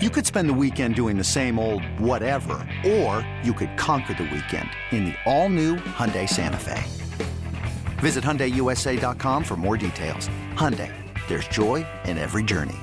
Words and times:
You 0.00 0.10
could 0.10 0.24
spend 0.24 0.48
the 0.48 0.54
weekend 0.54 0.94
doing 0.94 1.18
the 1.18 1.24
same 1.24 1.58
old 1.58 1.82
whatever, 1.98 2.64
or 2.86 3.28
you 3.42 3.52
could 3.52 3.76
conquer 3.76 4.14
the 4.14 4.30
weekend 4.32 4.70
in 4.92 5.06
the 5.06 5.14
all-new 5.26 5.74
Hyundai 5.74 6.28
Santa 6.28 6.56
Fe. 6.56 6.84
Visit 7.98 8.22
HyundaiUSA.com 8.22 9.42
for 9.42 9.56
more 9.56 9.76
details. 9.76 10.28
Hyundai, 10.54 10.94
there's 11.26 11.48
joy 11.48 11.84
in 12.04 12.16
every 12.16 12.44
journey. 12.44 12.76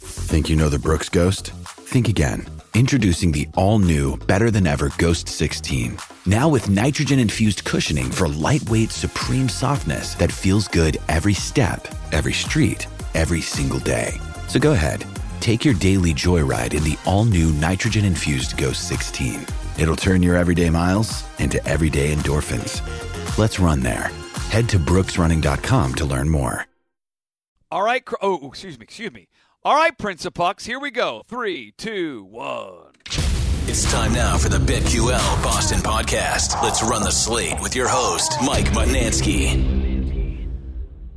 Think 0.00 0.48
you 0.48 0.54
know 0.54 0.68
the 0.68 0.78
Brooks 0.78 1.08
Ghost? 1.08 1.50
Think 1.66 2.08
again. 2.08 2.46
Introducing 2.74 3.32
the 3.32 3.48
all-new, 3.54 4.18
better-than-ever 4.28 4.92
Ghost 4.96 5.28
16. 5.28 5.98
Now 6.26 6.48
with 6.48 6.70
nitrogen-infused 6.70 7.64
cushioning 7.64 8.12
for 8.12 8.28
lightweight, 8.28 8.92
supreme 8.92 9.48
softness 9.48 10.14
that 10.14 10.30
feels 10.30 10.68
good 10.68 10.98
every 11.08 11.34
step, 11.34 11.88
every 12.12 12.32
street, 12.32 12.86
every 13.14 13.40
single 13.40 13.80
day. 13.80 14.20
So 14.48 14.58
go 14.58 14.72
ahead, 14.72 15.04
take 15.40 15.64
your 15.64 15.74
daily 15.74 16.12
joyride 16.12 16.74
in 16.74 16.82
the 16.84 16.98
all-new 17.04 17.52
nitrogen-infused 17.52 18.56
Ghost 18.56 18.88
16. 18.88 19.46
It'll 19.78 19.96
turn 19.96 20.22
your 20.22 20.36
everyday 20.36 20.70
miles 20.70 21.24
into 21.38 21.64
everyday 21.66 22.14
endorphins. 22.14 22.80
Let's 23.36 23.58
run 23.58 23.80
there. 23.80 24.10
Head 24.50 24.68
to 24.70 24.78
brooksrunning.com 24.78 25.94
to 25.94 26.04
learn 26.04 26.28
more. 26.28 26.64
All 27.70 27.82
right. 27.82 28.04
Oh, 28.22 28.48
excuse 28.48 28.78
me. 28.78 28.84
Excuse 28.84 29.12
me. 29.12 29.28
All 29.64 29.74
right, 29.74 29.96
Prince 29.98 30.24
of 30.24 30.34
Pucks. 30.34 30.64
Here 30.64 30.78
we 30.78 30.92
go. 30.92 31.22
Three, 31.26 31.72
two, 31.76 32.24
one. 32.24 32.92
It's 33.68 33.90
time 33.90 34.12
now 34.12 34.38
for 34.38 34.48
the 34.48 34.58
BetQL 34.58 35.42
Boston 35.42 35.80
podcast. 35.80 36.62
Let's 36.62 36.84
run 36.84 37.02
the 37.02 37.10
slate 37.10 37.60
with 37.60 37.74
your 37.74 37.88
host, 37.88 38.34
Mike 38.44 38.66
Mutnansky. 38.66 40.46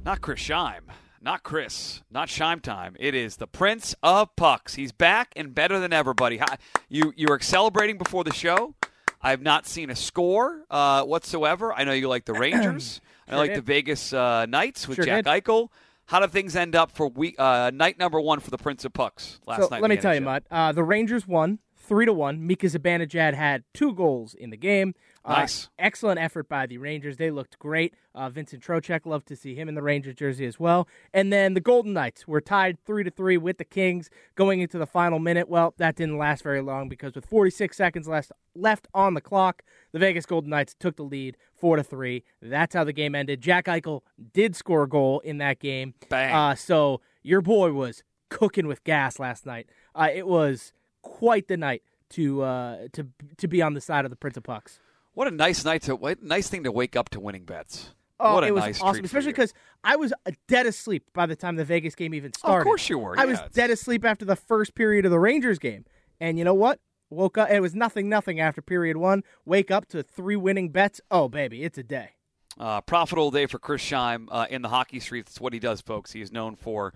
Not 0.04 0.22
Chris 0.22 0.40
Scheim. 0.40 0.89
Not 1.22 1.44
Chris. 1.44 2.02
Not 2.10 2.30
Scheim 2.30 2.62
time. 2.62 2.96
It 3.00 3.14
is 3.14 3.36
the 3.38 3.48
Prince 3.48 3.94
of 4.02 4.36
Pucks. 4.36 4.76
He's 4.76 4.92
back 4.92 5.34
and 5.36 5.54
better 5.54 5.80
than 5.80 5.92
ever, 5.92 6.14
buddy. 6.14 6.38
Hi- 6.38 6.58
You 6.88 7.14
you 7.16 7.28
were 7.30 7.40
celebrating 7.40 7.98
before 7.98 8.24
the 8.24 8.34
show. 8.34 8.76
I 9.22 9.32
have 9.32 9.42
not 9.42 9.68
seen 9.68 9.90
a 9.90 9.96
score 9.98 10.64
uh, 10.72 11.04
whatsoever. 11.04 11.74
I 11.74 11.84
know 11.84 11.92
you 11.92 12.08
like 12.08 12.24
the 12.26 12.34
Rangers. 12.46 13.02
I 13.28 13.36
like 13.36 13.54
the. 13.54 13.62
Vegas 13.62 14.14
uh, 14.14 14.46
Knights 14.46 14.88
with 14.88 14.96
Sure 14.96 15.06
Jack 15.06 15.26
did. 15.26 15.44
Eichel. 15.44 15.70
How 16.06 16.20
did 16.22 16.32
things 16.32 16.56
end 16.56 16.76
up 16.76 16.90
for 16.92 17.08
week 17.10 17.36
uh, 17.38 17.70
night 17.74 18.00
number 18.00 18.20
one 18.20 18.40
for 18.40 18.50
the 18.50 18.58
Prince 18.58 18.86
of 18.86 18.94
Pucks 18.94 19.40
last 19.46 19.64
so 19.64 19.68
night? 19.70 19.82
let 19.82 19.90
me 19.90 19.98
tell 19.98 20.16
you? 20.16 20.22
Mutt. 20.22 20.44
Uh, 20.50 20.72
the 20.72 20.84
Rangers 20.84 21.28
won 21.28 21.60
three 21.76 22.06
to 22.06 22.14
one. 22.14 22.48
Mika 22.48 22.66
Zibanejad 22.68 23.34
had 23.36 23.64
two 23.74 23.94
goals 23.94 24.34
in 24.34 24.50
the 24.52 24.58
game. 24.58 24.96
Uh, 25.26 25.40
Nice. 25.40 25.70
excellent 25.78 26.20
effort 26.20 26.48
by 26.48 26.66
the 26.66 26.78
Rangers. 26.78 27.18
They 27.18 27.30
looked 27.30 27.60
great. 27.60 27.94
Uh, 28.16 28.30
Vincent 28.30 28.64
Trocheck, 28.64 29.06
loved 29.06 29.28
to 29.28 29.36
see 29.36 29.54
him 29.54 29.68
in 29.70 29.76
the 29.76 29.82
Rangers 29.82 30.16
jersey 30.16 30.46
as 30.46 30.60
well. 30.60 30.88
And 31.14 31.32
then 31.32 31.54
the 31.54 31.60
Golden 31.62 31.94
Knights 31.94 32.28
were 32.28 32.42
tied 32.42 32.78
three 32.86 33.04
to 33.04 33.12
three 33.12 33.38
with 33.38 33.58
the 33.58 33.66
Kings 33.66 34.10
going 34.36 34.62
into 34.62 34.78
the 34.78 34.88
final 34.88 35.20
minute. 35.20 35.50
Well, 35.50 35.74
that 35.78 35.96
didn't 35.96 36.18
last 36.18 36.42
very 36.44 36.62
long 36.62 36.88
because 36.90 37.16
with 37.16 37.26
46 37.26 37.76
seconds 37.76 38.08
left 38.08 38.32
left 38.56 38.88
on 38.94 39.14
the 39.14 39.22
clock, 39.22 39.62
the 39.92 40.00
Vegas 40.00 40.26
Golden 40.26 40.50
Knights 40.50 40.76
took 40.80 40.96
the 40.96 41.04
lead 41.04 41.38
four 41.54 41.76
to 41.76 41.84
three. 41.84 42.24
That's 42.42 42.74
how 42.74 42.84
the 42.84 42.94
game 42.94 43.14
ended. 43.14 43.42
Jack 43.42 43.66
Eichel 43.66 44.02
did 44.34 44.56
score 44.56 44.84
a 44.84 44.88
goal 44.90 45.20
in 45.20 45.38
that 45.40 45.60
game. 45.60 45.94
Bang. 46.10 46.34
Uh, 46.34 46.56
so 46.56 47.02
your 47.24 47.42
boy 47.42 47.72
was 47.74 48.04
cooking 48.30 48.68
with 48.68 48.84
gas 48.84 49.20
last 49.20 49.46
night. 49.46 49.68
Uh, 49.94 50.08
it 50.14 50.28
was 50.28 50.72
quite 51.02 51.48
the 51.48 51.58
night 51.58 51.84
to 52.12 52.42
uh, 52.42 52.88
to 52.94 53.08
to 53.38 53.48
be 53.48 53.62
on 53.62 53.74
the 53.74 53.82
side 53.82 54.06
of 54.06 54.12
the 54.12 54.18
Prince 54.18 54.38
of 54.38 54.44
Pucks. 54.44 54.80
What 55.20 55.28
a 55.28 55.32
nice 55.32 55.66
night 55.66 55.82
to 55.82 55.98
what 55.98 56.24
nice 56.24 56.48
thing 56.48 56.64
to 56.64 56.72
wake 56.72 56.96
up 56.96 57.10
to 57.10 57.20
winning 57.20 57.44
bets. 57.44 57.90
Oh, 58.22 58.36
what 58.36 58.46
a 58.46 58.48
it 58.48 58.54
was 58.54 58.64
nice 58.64 58.82
awesome, 58.82 59.04
especially 59.04 59.34
because 59.34 59.54
I 59.84 59.98
was 59.98 60.14
uh, 60.26 60.32
dead 60.48 60.66
asleep 60.66 61.04
by 61.14 61.26
the 61.26 61.36
time 61.36 61.58
the 61.58 61.66
Vegas 61.66 61.94
game 61.94 62.14
even 62.14 62.32
started. 62.32 62.60
Of 62.60 62.64
course 62.64 62.88
you 62.88 62.98
were, 63.00 63.20
I 63.20 63.26
was 63.26 63.38
it's- 63.38 63.52
dead 63.52 63.70
asleep 63.70 64.06
after 64.06 64.24
the 64.24 64.38
first 64.38 64.76
period 64.76 65.04
of 65.04 65.12
the 65.12 65.20
Rangers 65.20 65.60
game, 65.60 65.84
and 66.22 66.38
you 66.38 66.46
know 66.46 66.54
what? 66.54 66.80
Woke 67.10 67.38
up. 67.38 67.50
It 67.50 67.60
was 67.60 67.76
nothing, 67.76 68.08
nothing 68.08 68.40
after 68.40 68.62
period 68.62 68.96
one. 68.96 69.26
Wake 69.44 69.70
up 69.70 69.90
to 69.90 70.04
three 70.04 70.38
winning 70.38 70.70
bets. 70.70 71.02
Oh, 71.12 71.28
baby, 71.28 71.66
it's 71.66 71.78
a 71.78 71.84
day. 71.84 72.12
Uh, 72.58 72.80
profitable 72.80 73.30
day 73.30 73.46
for 73.46 73.60
Chris 73.60 73.82
Scheim 73.82 74.28
uh, 74.32 74.46
in 74.50 74.62
the 74.62 74.70
hockey 74.70 75.02
streets. 75.02 75.34
It's 75.34 75.42
what 75.42 75.52
he 75.52 75.60
does, 75.60 75.82
folks. 75.82 76.14
He 76.14 76.22
is 76.22 76.32
known 76.32 76.56
for 76.56 76.94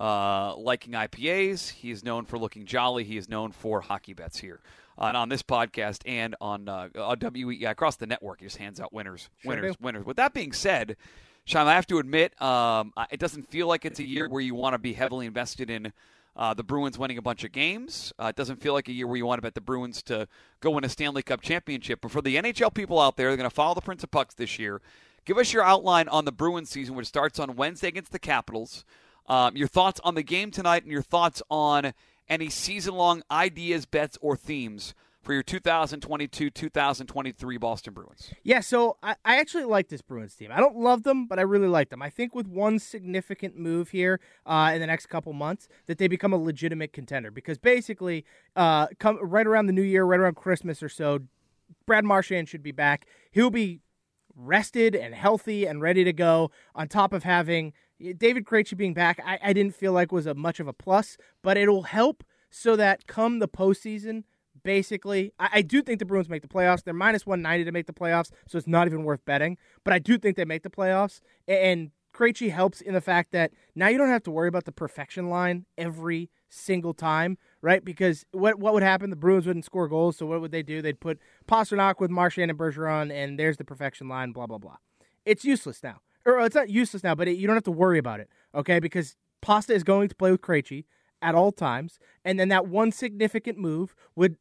uh, 0.00 0.56
liking 0.56 0.94
IPAs. 0.94 1.72
He 1.72 1.90
is 1.90 2.02
known 2.02 2.24
for 2.24 2.38
looking 2.38 2.64
jolly. 2.64 3.04
He 3.04 3.18
is 3.18 3.28
known 3.28 3.52
for 3.52 3.82
hockey 3.82 4.14
bets 4.14 4.38
here. 4.38 4.62
And 4.98 5.16
on 5.16 5.28
this 5.28 5.42
podcast 5.42 6.00
and 6.06 6.34
on, 6.40 6.68
uh, 6.68 6.88
on 6.96 7.18
WE 7.20 7.64
across 7.64 7.96
the 7.96 8.06
network, 8.06 8.40
he 8.40 8.46
just 8.46 8.56
hands 8.56 8.80
out 8.80 8.92
winners, 8.92 9.28
winners, 9.44 9.76
do. 9.76 9.84
winners. 9.84 10.06
With 10.06 10.16
that 10.16 10.32
being 10.32 10.52
said, 10.52 10.96
Scheim, 11.46 11.66
I 11.66 11.74
have 11.74 11.86
to 11.88 11.98
admit, 11.98 12.40
um, 12.42 12.92
it 13.10 13.20
doesn't 13.20 13.50
feel 13.50 13.66
like 13.66 13.84
it's 13.84 14.00
a 14.00 14.06
year 14.06 14.28
where 14.28 14.40
you 14.40 14.54
want 14.54 14.74
to 14.74 14.78
be 14.78 14.94
heavily 14.94 15.26
invested 15.26 15.70
in 15.70 15.92
uh, 16.36 16.54
the 16.54 16.62
Bruins 16.62 16.98
winning 16.98 17.18
a 17.18 17.22
bunch 17.22 17.44
of 17.44 17.52
games. 17.52 18.12
Uh, 18.18 18.26
it 18.26 18.36
doesn't 18.36 18.60
feel 18.60 18.72
like 18.72 18.88
a 18.88 18.92
year 18.92 19.06
where 19.06 19.16
you 19.16 19.26
want 19.26 19.38
to 19.38 19.42
bet 19.42 19.54
the 19.54 19.60
Bruins 19.60 20.02
to 20.04 20.28
go 20.60 20.70
win 20.70 20.84
a 20.84 20.88
Stanley 20.88 21.22
Cup 21.22 21.40
championship. 21.40 22.00
But 22.02 22.10
for 22.10 22.20
the 22.20 22.36
NHL 22.36 22.74
people 22.74 23.00
out 23.00 23.16
there, 23.16 23.28
they're 23.28 23.36
going 23.36 23.48
to 23.48 23.54
follow 23.54 23.74
the 23.74 23.80
Prince 23.80 24.04
of 24.04 24.10
Pucks 24.10 24.34
this 24.34 24.58
year. 24.58 24.82
Give 25.24 25.38
us 25.38 25.52
your 25.52 25.64
outline 25.64 26.08
on 26.08 26.24
the 26.24 26.32
Bruins 26.32 26.70
season, 26.70 26.94
which 26.94 27.06
starts 27.06 27.38
on 27.38 27.56
Wednesday 27.56 27.88
against 27.88 28.12
the 28.12 28.18
Capitals. 28.18 28.84
Um, 29.28 29.56
your 29.56 29.66
thoughts 29.66 30.00
on 30.04 30.14
the 30.14 30.22
game 30.22 30.50
tonight, 30.50 30.82
and 30.82 30.92
your 30.92 31.02
thoughts 31.02 31.42
on 31.50 31.94
any 32.28 32.48
season-long 32.48 33.22
ideas, 33.30 33.86
bets, 33.86 34.18
or 34.20 34.36
themes 34.36 34.94
for 35.26 35.34
your 35.34 35.42
2022-2023 35.42 37.60
Boston 37.60 37.92
Bruins. 37.92 38.32
Yeah, 38.44 38.60
so 38.60 38.96
I, 39.02 39.16
I 39.24 39.40
actually 39.40 39.64
like 39.64 39.88
this 39.88 40.00
Bruins 40.00 40.36
team. 40.36 40.52
I 40.52 40.60
don't 40.60 40.76
love 40.76 41.02
them, 41.02 41.26
but 41.26 41.40
I 41.40 41.42
really 41.42 41.66
like 41.66 41.90
them. 41.90 42.00
I 42.00 42.10
think 42.10 42.32
with 42.32 42.46
one 42.46 42.78
significant 42.78 43.58
move 43.58 43.88
here 43.88 44.20
uh, 44.46 44.70
in 44.72 44.80
the 44.80 44.86
next 44.86 45.06
couple 45.06 45.32
months, 45.32 45.66
that 45.86 45.98
they 45.98 46.06
become 46.06 46.32
a 46.32 46.36
legitimate 46.36 46.92
contender. 46.92 47.32
Because 47.32 47.58
basically, 47.58 48.24
uh, 48.54 48.86
come 49.00 49.18
right 49.20 49.48
around 49.48 49.66
the 49.66 49.72
new 49.72 49.82
year, 49.82 50.04
right 50.04 50.20
around 50.20 50.36
Christmas 50.36 50.80
or 50.80 50.88
so, 50.88 51.18
Brad 51.86 52.04
Marchand 52.04 52.48
should 52.48 52.62
be 52.62 52.70
back. 52.70 53.08
He'll 53.32 53.50
be 53.50 53.80
rested 54.36 54.94
and 54.94 55.12
healthy 55.12 55.66
and 55.66 55.80
ready 55.80 56.04
to 56.04 56.12
go. 56.12 56.52
On 56.76 56.86
top 56.86 57.12
of 57.12 57.24
having 57.24 57.72
David 58.18 58.44
Krejci 58.44 58.76
being 58.76 58.94
back, 58.94 59.20
I, 59.24 59.38
I 59.42 59.52
didn't 59.52 59.74
feel 59.74 59.92
like 59.92 60.12
was 60.12 60.26
a 60.26 60.34
much 60.34 60.60
of 60.60 60.68
a 60.68 60.72
plus, 60.72 61.16
but 61.42 61.56
it'll 61.56 61.82
help 61.82 62.24
so 62.50 62.76
that 62.76 63.06
come 63.06 63.38
the 63.38 63.48
postseason, 63.48 64.24
basically, 64.62 65.32
I, 65.38 65.48
I 65.54 65.62
do 65.62 65.82
think 65.82 65.98
the 65.98 66.04
Bruins 66.04 66.28
make 66.28 66.42
the 66.42 66.48
playoffs. 66.48 66.84
They're 66.84 66.94
minus 66.94 67.26
one 67.26 67.42
ninety 67.42 67.64
to 67.64 67.72
make 67.72 67.86
the 67.86 67.92
playoffs, 67.92 68.30
so 68.46 68.58
it's 68.58 68.66
not 68.66 68.86
even 68.86 69.04
worth 69.04 69.24
betting. 69.24 69.58
But 69.84 69.94
I 69.94 69.98
do 69.98 70.18
think 70.18 70.36
they 70.36 70.44
make 70.44 70.62
the 70.62 70.70
playoffs, 70.70 71.20
A- 71.48 71.64
and 71.64 71.90
Krejci 72.14 72.50
helps 72.50 72.80
in 72.80 72.94
the 72.94 73.00
fact 73.02 73.32
that 73.32 73.52
now 73.74 73.88
you 73.88 73.98
don't 73.98 74.08
have 74.08 74.22
to 74.22 74.30
worry 74.30 74.48
about 74.48 74.64
the 74.64 74.72
perfection 74.72 75.28
line 75.28 75.66
every 75.76 76.30
single 76.48 76.94
time, 76.94 77.36
right? 77.60 77.84
Because 77.84 78.24
what 78.32 78.58
what 78.58 78.72
would 78.72 78.82
happen? 78.82 79.10
The 79.10 79.16
Bruins 79.16 79.46
wouldn't 79.46 79.64
score 79.64 79.88
goals, 79.88 80.16
so 80.16 80.24
what 80.24 80.40
would 80.40 80.52
they 80.52 80.62
do? 80.62 80.80
They'd 80.80 81.00
put 81.00 81.18
Pastrnak 81.46 82.00
with 82.00 82.10
Marchand 82.10 82.50
and 82.50 82.58
Bergeron, 82.58 83.12
and 83.12 83.38
there's 83.38 83.58
the 83.58 83.64
perfection 83.64 84.08
line. 84.08 84.32
Blah 84.32 84.46
blah 84.46 84.58
blah. 84.58 84.76
It's 85.26 85.44
useless 85.44 85.82
now, 85.82 86.00
or 86.26 86.40
uh, 86.40 86.44
it's 86.44 86.54
not 86.54 86.68
useless 86.68 87.04
now, 87.04 87.14
but 87.14 87.28
it, 87.28 87.36
you 87.36 87.46
don't 87.46 87.56
have 87.56 87.62
to 87.64 87.70
worry 87.70 87.98
about 87.98 88.20
it, 88.20 88.28
okay? 88.54 88.78
Because 88.78 89.16
Pasta 89.40 89.72
is 89.72 89.84
going 89.84 90.08
to 90.08 90.14
play 90.14 90.30
with 90.30 90.42
Krejci 90.42 90.84
at 91.22 91.34
all 91.34 91.52
times, 91.52 91.98
and 92.24 92.38
then 92.38 92.48
that 92.48 92.66
one 92.66 92.92
significant 92.92 93.56
move 93.58 93.94
would 94.14 94.36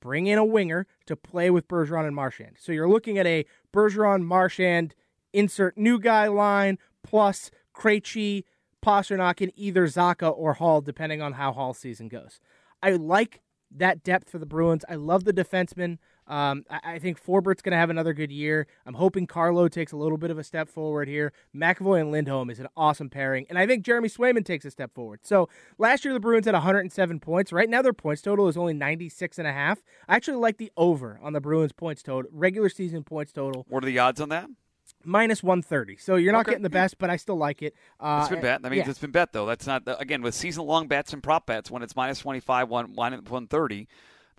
bring 0.00 0.26
in 0.26 0.38
a 0.38 0.44
winger 0.44 0.86
to 1.06 1.16
play 1.16 1.50
with 1.50 1.68
Bergeron 1.68 2.06
and 2.06 2.16
Marchand. 2.16 2.56
So 2.58 2.72
you're 2.72 2.88
looking 2.88 3.18
at 3.18 3.26
a 3.26 3.44
Bergeron, 3.72 4.22
Marchand, 4.22 4.94
insert 5.32 5.78
new 5.78 5.98
guy 5.98 6.26
line 6.26 6.78
plus 7.02 7.50
Krejci, 7.74 8.44
Pastrnak, 8.84 9.50
either 9.56 9.86
Zacha 9.86 10.36
or 10.36 10.54
Hall, 10.54 10.80
depending 10.80 11.22
on 11.22 11.34
how 11.34 11.52
Hall 11.52 11.74
season 11.74 12.08
goes. 12.08 12.40
I 12.82 12.92
like 12.92 13.40
that 13.70 14.02
depth 14.02 14.30
for 14.30 14.38
the 14.38 14.46
Bruins. 14.46 14.84
I 14.88 14.94
love 14.94 15.24
the 15.24 15.32
defensemen. 15.32 15.98
Um, 16.30 16.64
I, 16.70 16.94
I 16.94 16.98
think 17.00 17.22
Forbort's 17.22 17.60
going 17.60 17.72
to 17.72 17.76
have 17.78 17.90
another 17.90 18.14
good 18.14 18.30
year. 18.30 18.66
I'm 18.86 18.94
hoping 18.94 19.26
Carlo 19.26 19.68
takes 19.68 19.92
a 19.92 19.96
little 19.96 20.16
bit 20.16 20.30
of 20.30 20.38
a 20.38 20.44
step 20.44 20.68
forward 20.68 21.08
here. 21.08 21.32
McAvoy 21.54 22.00
and 22.00 22.12
Lindholm 22.12 22.48
is 22.50 22.60
an 22.60 22.68
awesome 22.76 23.10
pairing, 23.10 23.46
and 23.50 23.58
I 23.58 23.66
think 23.66 23.84
Jeremy 23.84 24.08
Swayman 24.08 24.44
takes 24.44 24.64
a 24.64 24.70
step 24.70 24.94
forward. 24.94 25.20
So 25.24 25.48
last 25.76 26.04
year 26.04 26.14
the 26.14 26.20
Bruins 26.20 26.46
had 26.46 26.54
107 26.54 27.20
points. 27.20 27.52
Right 27.52 27.68
now 27.68 27.82
their 27.82 27.92
points 27.92 28.22
total 28.22 28.48
is 28.48 28.56
only 28.56 28.72
96 28.74 29.38
and 29.38 29.46
a 29.48 29.52
half. 29.52 29.82
I 30.08 30.16
actually 30.16 30.36
like 30.38 30.56
the 30.58 30.70
over 30.76 31.18
on 31.22 31.32
the 31.32 31.40
Bruins 31.40 31.72
points 31.72 32.02
total, 32.02 32.30
regular 32.32 32.68
season 32.68 33.02
points 33.02 33.32
total 33.32 33.66
What 33.68 33.82
are 33.82 33.86
the 33.86 33.98
odds 33.98 34.20
on 34.20 34.28
that? 34.28 34.48
minus 35.04 35.42
130. 35.42 35.96
So 35.96 36.16
you're 36.16 36.32
not 36.32 36.40
Okay, 36.42 36.52
getting 36.52 36.62
the 36.62 36.70
best, 36.70 36.98
but 36.98 37.10
I 37.10 37.16
still 37.16 37.36
like 37.36 37.62
it. 37.62 37.74
Uh, 37.98 38.20
It's 38.22 38.30
been 38.30 38.40
bet. 38.40 38.62
That 38.62 38.70
means 38.70 38.84
yeah. 38.84 38.90
it's 38.90 38.98
been 38.98 39.10
bet 39.10 39.32
though. 39.32 39.46
That's 39.46 39.66
not 39.66 39.82
again 39.86 40.22
with 40.22 40.34
season 40.34 40.64
long 40.66 40.88
bets 40.88 41.12
and 41.12 41.22
prop 41.22 41.46
bets 41.46 41.70
when 41.70 41.82
it's 41.82 41.96
minus 41.96 42.18
twenty 42.20 42.40
five, 42.40 42.68
one 42.68 42.94
one 42.94 43.46
thirty. 43.46 43.88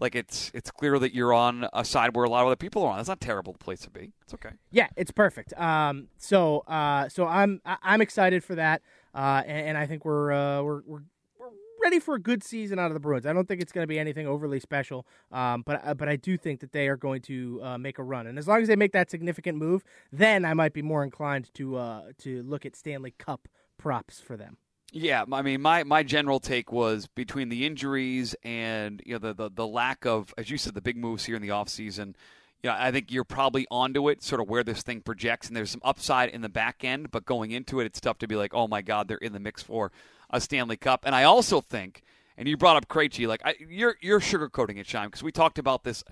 Like 0.01 0.15
it's 0.15 0.50
it's 0.56 0.71
clear 0.71 0.98
that 0.98 1.13
you're 1.13 1.31
on 1.31 1.68
a 1.74 1.86
side 1.86 2.15
where 2.15 2.25
a 2.25 2.30
lot 2.30 2.42
of 2.42 2.48
other 2.48 2.56
people 2.56 2.83
are 2.83 2.89
on. 2.89 2.98
That's 2.98 3.07
not 3.07 3.21
terrible 3.21 3.53
place 3.53 3.81
to 3.81 3.92
be. 3.92 4.13
It's 4.24 4.33
okay. 4.33 4.50
Yeah, 4.71 4.88
it's 4.98 5.12
perfect. 5.12 5.53
Um, 5.59 6.07
so 6.18 6.62
uh, 6.62 7.07
so 7.07 7.27
I'm 7.27 7.62
I'm 7.63 8.01
excited 8.01 8.44
for 8.44 8.56
that, 8.56 8.81
uh, 9.13 9.44
and, 9.45 9.68
and 9.68 9.77
I 9.77 9.86
think 9.86 10.03
we're 10.03 10.31
uh, 10.31 10.63
we're 10.63 10.81
we're 10.88 11.03
we're 11.39 11.50
ready 11.83 12.00
for 12.00 12.15
a 12.15 12.19
good 12.19 12.44
season 12.44 12.80
out 12.80 12.88
of 12.88 12.95
the 12.95 13.00
Bruins. 13.00 13.27
I 13.27 13.33
don't 13.33 13.48
think 13.48 13.62
it's 13.62 13.71
going 13.71 13.83
to 13.83 13.88
be 13.88 14.00
anything 14.00 14.25
overly 14.25 14.59
special, 14.59 15.06
um, 15.31 15.62
but 15.68 15.86
uh, 15.86 15.94
but 15.94 16.09
I 16.09 16.15
do 16.15 16.36
think 16.36 16.62
that 16.62 16.71
they 16.71 16.88
are 16.88 16.98
going 16.98 17.21
to 17.24 17.59
uh, 17.62 17.77
make 17.77 18.00
a 18.00 18.03
run, 18.03 18.25
and 18.25 18.39
as 18.39 18.48
long 18.48 18.63
as 18.63 18.68
they 18.68 18.75
make 18.75 18.94
that 18.94 19.12
significant 19.12 19.59
move, 19.59 19.83
then 20.12 20.45
I 20.45 20.56
might 20.56 20.74
be 20.74 20.81
more 20.81 21.03
inclined 21.03 21.53
to 21.53 21.75
uh, 21.77 22.01
to 22.24 22.42
look 22.42 22.65
at 22.65 22.75
Stanley 22.75 23.13
Cup 23.19 23.48
props 23.77 24.19
for 24.19 24.36
them. 24.36 24.57
Yeah, 24.93 25.23
I 25.31 25.41
mean, 25.41 25.61
my, 25.61 25.85
my 25.85 26.03
general 26.03 26.41
take 26.41 26.71
was 26.71 27.07
between 27.07 27.47
the 27.47 27.65
injuries 27.65 28.35
and 28.43 29.01
you 29.05 29.13
know 29.13 29.19
the, 29.19 29.33
the, 29.33 29.49
the 29.49 29.67
lack 29.67 30.05
of, 30.05 30.33
as 30.38 30.49
you 30.49 30.57
said, 30.57 30.73
the 30.73 30.81
big 30.81 30.97
moves 30.97 31.25
here 31.25 31.35
in 31.38 31.41
the 31.41 31.49
offseason, 31.49 32.13
yeah, 32.63 32.75
I 32.77 32.91
think 32.91 33.11
you're 33.11 33.23
probably 33.23 33.65
onto 33.71 34.09
it, 34.09 34.21
sort 34.21 34.41
of 34.41 34.49
where 34.49 34.63
this 34.63 34.83
thing 34.83 35.01
projects, 35.01 35.47
and 35.47 35.55
there's 35.55 35.71
some 35.71 35.81
upside 35.83 36.29
in 36.29 36.41
the 36.41 36.49
back 36.49 36.83
end, 36.83 37.09
but 37.09 37.25
going 37.25 37.51
into 37.51 37.79
it, 37.79 37.85
it's 37.85 37.99
tough 37.99 38.19
to 38.19 38.27
be 38.27 38.35
like, 38.35 38.53
oh 38.53 38.67
my 38.67 38.81
God, 38.81 39.07
they're 39.07 39.17
in 39.17 39.33
the 39.33 39.39
mix 39.39 39.63
for 39.63 39.91
a 40.29 40.39
Stanley 40.39 40.77
Cup. 40.77 41.03
And 41.05 41.15
I 41.15 41.23
also 41.23 41.61
think, 41.61 42.03
and 42.38 42.47
you 42.47 42.57
brought 42.57 42.77
up 42.77 42.88
Krejci, 42.88 43.27
like 43.27 43.41
I, 43.45 43.55
you're 43.67 43.95
you're 44.01 44.19
sugarcoating 44.19 44.77
it, 44.77 44.85
Shime, 44.85 45.07
because 45.07 45.23
we 45.23 45.31
talked 45.31 45.57
about 45.57 45.83
this 45.83 46.03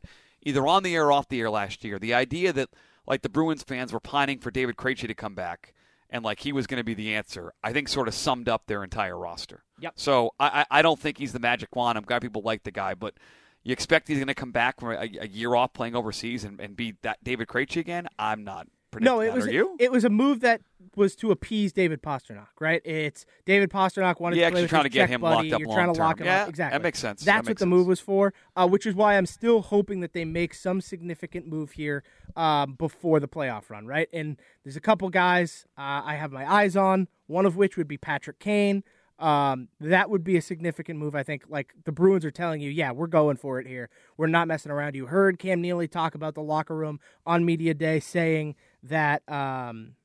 either 0.41 0.65
on 0.65 0.83
the 0.83 0.95
air 0.95 1.07
or 1.07 1.11
off 1.11 1.27
the 1.27 1.41
air 1.41 1.49
last 1.49 1.83
year. 1.83 1.99
The 1.99 2.13
idea 2.13 2.53
that 2.53 2.69
like 3.05 3.21
the 3.21 3.29
Bruins 3.29 3.61
fans 3.61 3.91
were 3.91 3.99
pining 3.99 4.39
for 4.39 4.51
David 4.51 4.77
Krejci 4.77 5.07
to 5.07 5.13
come 5.13 5.35
back 5.35 5.73
and 6.09 6.23
like 6.23 6.39
he 6.39 6.51
was 6.51 6.67
going 6.67 6.79
to 6.79 6.83
be 6.83 6.93
the 6.93 7.15
answer, 7.15 7.53
I 7.63 7.73
think 7.73 7.87
sort 7.87 8.07
of 8.07 8.13
summed 8.13 8.49
up 8.49 8.63
their 8.67 8.83
entire 8.83 9.17
roster. 9.17 9.63
Yep. 9.79 9.93
So 9.95 10.31
I, 10.39 10.65
I 10.69 10.81
don't 10.81 10.99
think 10.99 11.17
he's 11.17 11.33
the 11.33 11.39
magic 11.39 11.75
wand. 11.75 11.97
I'm 11.97 12.03
glad 12.03 12.21
people 12.21 12.41
like 12.41 12.63
the 12.63 12.71
guy, 12.71 12.93
but 12.93 13.15
you 13.63 13.73
expect 13.73 14.07
he's 14.07 14.17
going 14.17 14.27
to 14.27 14.33
come 14.33 14.51
back 14.51 14.79
from 14.79 14.91
a, 14.91 15.09
a, 15.21 15.27
year 15.27 15.55
off 15.55 15.73
playing 15.73 15.95
overseas 15.95 16.43
and, 16.43 16.59
and 16.59 16.75
be 16.75 16.95
that 17.01 17.23
David 17.23 17.47
Krejci 17.47 17.77
again? 17.77 18.07
I'm 18.17 18.43
not. 18.43 18.67
No, 18.99 19.19
it 19.19 19.27
that. 19.27 19.35
was 19.35 19.47
Are 19.47 19.51
you? 19.51 19.75
it 19.79 19.91
was 19.91 20.03
a 20.03 20.09
move 20.09 20.39
that 20.41 20.61
was 20.95 21.15
to 21.17 21.31
appease 21.31 21.71
David 21.71 22.01
Pastrnak, 22.01 22.47
right? 22.59 22.81
It's 22.83 23.25
David 23.45 23.69
Pastrnak 23.69 24.19
wanted 24.19 24.37
yeah, 24.37 24.47
to 24.47 24.51
play 24.51 24.61
with 24.61 24.69
trying 24.69 24.83
to 24.83 24.89
get 24.89 25.09
him 25.09 25.21
buddy. 25.21 25.49
locked 25.49 25.53
up 25.53 25.59
You're 25.59 25.75
trying 25.75 25.93
to 25.93 25.97
term. 25.97 26.07
lock 26.07 26.19
him 26.19 26.25
yeah, 26.25 26.43
up. 26.43 26.49
Exactly. 26.49 26.77
That 26.77 26.83
makes 26.83 26.99
sense. 26.99 27.21
That's 27.21 27.45
that 27.45 27.51
what 27.51 27.57
the 27.57 27.63
sense. 27.63 27.69
move 27.69 27.87
was 27.87 27.99
for, 27.99 28.33
uh, 28.55 28.67
which 28.67 28.85
is 28.85 28.95
why 28.95 29.15
I'm 29.17 29.25
still 29.25 29.61
hoping 29.61 29.99
that 30.01 30.13
they 30.13 30.25
make 30.25 30.53
some 30.53 30.81
significant 30.81 31.47
move 31.47 31.71
here 31.73 32.03
um, 32.35 32.73
before 32.73 33.19
the 33.19 33.27
playoff 33.27 33.69
run, 33.69 33.85
right? 33.85 34.09
And 34.11 34.39
there's 34.63 34.75
a 34.75 34.81
couple 34.81 35.09
guys 35.09 35.65
uh, 35.77 36.01
I 36.03 36.15
have 36.15 36.31
my 36.31 36.51
eyes 36.51 36.75
on. 36.75 37.07
One 37.27 37.45
of 37.45 37.55
which 37.55 37.77
would 37.77 37.87
be 37.87 37.97
Patrick 37.97 38.39
Kane. 38.39 38.83
Um, 39.19 39.67
that 39.81 40.09
would 40.09 40.23
be 40.23 40.37
a 40.37 40.41
significant 40.41 40.97
move. 40.97 41.13
I 41.13 41.23
think, 41.23 41.43
like 41.49 41.73
the 41.83 41.91
Bruins 41.91 42.23
are 42.23 42.31
telling 42.31 42.61
you, 42.61 42.71
yeah, 42.71 42.91
we're 42.91 43.07
going 43.07 43.35
for 43.35 43.59
it 43.59 43.67
here. 43.67 43.89
We're 44.17 44.27
not 44.27 44.47
messing 44.47 44.71
around. 44.71 44.95
You 44.95 45.07
heard 45.07 45.37
Cam 45.37 45.61
Neely 45.61 45.87
talk 45.89 46.15
about 46.15 46.35
the 46.35 46.41
locker 46.41 46.75
room 46.75 46.99
on 47.25 47.45
media 47.45 47.73
day, 47.73 47.99
saying 47.99 48.55
that 48.83 49.27
um, 49.29 49.95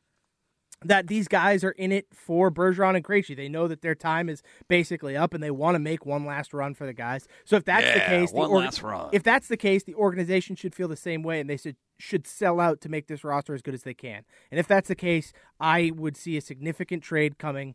that 0.85 1.07
these 1.07 1.29
guys 1.29 1.65
are 1.65 1.71
in 1.73 1.93
it 1.93 2.07
for 2.13 2.51
Bergeron 2.51 2.97
and 2.97 3.05
Krejci. 3.05 3.37
They 3.37 3.49
know 3.49 3.67
that 3.69 3.81
their 3.81 3.95
time 3.95 4.29
is 4.29 4.43
basically 4.69 5.17
up, 5.17 5.35
and 5.35 5.43
they 5.43 5.51
want 5.51 5.75
to 5.75 5.79
make 5.79 6.05
one 6.05 6.25
last 6.25 6.53
run 6.53 6.75
for 6.75 6.87
the 6.87 6.93
guys. 6.93 7.27
So 7.45 7.57
if 7.57 7.65
that's 7.65 7.87
yeah, 7.87 7.95
the 7.95 8.01
case, 8.01 8.33
one 8.33 8.51
the 8.51 8.57
last 8.57 8.83
run. 8.83 9.09
if 9.13 9.23
that's 9.23 9.49
the 9.49 9.57
case, 9.57 9.85
the 9.85 9.95
organization 9.95 10.57
should 10.57 10.75
feel 10.75 10.89
the 10.89 10.97
same 10.97 11.23
way, 11.23 11.41
and 11.41 11.49
they 11.49 11.57
should 11.57 11.77
should 11.99 12.27
sell 12.27 12.61
out 12.61 12.81
to 12.83 12.89
make 12.89 13.07
this 13.07 13.25
roster 13.25 13.55
as 13.55 13.63
good 13.63 13.75
as 13.75 13.83
they 13.83 13.95
can. 13.95 14.25
And 14.51 14.59
if 14.59 14.67
that's 14.67 14.89
the 14.89 14.95
case, 14.95 15.33
I 15.61 15.93
would 15.95 16.17
see 16.17 16.37
a 16.37 16.41
significant 16.41 17.03
trade 17.03 17.39
coming 17.39 17.75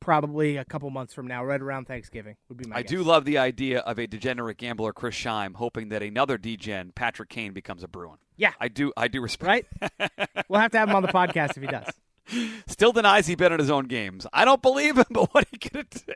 probably 0.00 0.56
a 0.56 0.64
couple 0.64 0.90
months 0.90 1.14
from 1.14 1.26
now, 1.26 1.44
right 1.44 1.60
around 1.60 1.86
Thanksgiving. 1.86 2.36
Would 2.48 2.58
be 2.58 2.66
my. 2.66 2.76
I 2.76 2.82
guess. 2.82 2.90
do 2.90 3.02
love 3.02 3.24
the 3.24 3.38
idea 3.38 3.80
of 3.80 3.98
a 3.98 4.06
degenerate 4.06 4.58
gambler, 4.58 4.92
Chris 4.92 5.14
Scheim, 5.14 5.54
hoping 5.54 5.90
that 5.90 6.02
another 6.02 6.38
degen, 6.38 6.92
Patrick 6.94 7.28
Kane, 7.28 7.52
becomes 7.52 7.82
a 7.82 7.88
Bruin. 7.88 8.18
Yeah, 8.36 8.52
I 8.60 8.68
do. 8.68 8.92
I 8.96 9.08
do 9.08 9.20
respect. 9.20 9.68
Right. 9.80 10.10
we'll 10.48 10.60
have 10.60 10.72
to 10.72 10.78
have 10.78 10.88
him 10.88 10.96
on 10.96 11.02
the 11.02 11.08
podcast 11.08 11.56
if 11.56 11.62
he 11.62 11.66
does. 11.66 11.92
Still 12.66 12.92
denies 12.92 13.26
he 13.26 13.34
bet 13.34 13.52
on 13.52 13.58
his 13.58 13.70
own 13.70 13.86
games. 13.86 14.26
I 14.32 14.44
don't 14.44 14.62
believe 14.62 14.96
him, 14.96 15.06
but 15.10 15.32
what 15.34 15.46
he 15.50 15.58
could 15.58 15.90
do? 15.90 16.12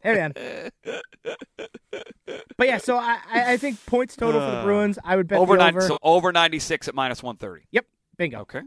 Hey 0.00 0.14
man. 0.14 0.32
but 2.56 2.66
yeah, 2.66 2.78
so 2.78 2.96
I, 2.96 3.18
I 3.32 3.56
think 3.56 3.84
points 3.86 4.16
total 4.16 4.40
for 4.40 4.50
the 4.50 4.58
uh, 4.58 4.64
Bruins. 4.64 4.98
I 5.04 5.16
would 5.16 5.28
bet 5.28 5.38
over 5.38 5.60
over. 5.60 5.80
so 5.80 5.98
over 6.02 6.32
ninety 6.32 6.58
six 6.58 6.88
at 6.88 6.94
minus 6.94 7.22
one 7.22 7.36
thirty. 7.36 7.64
Yep, 7.70 7.86
bingo. 8.16 8.40
Okay. 8.40 8.62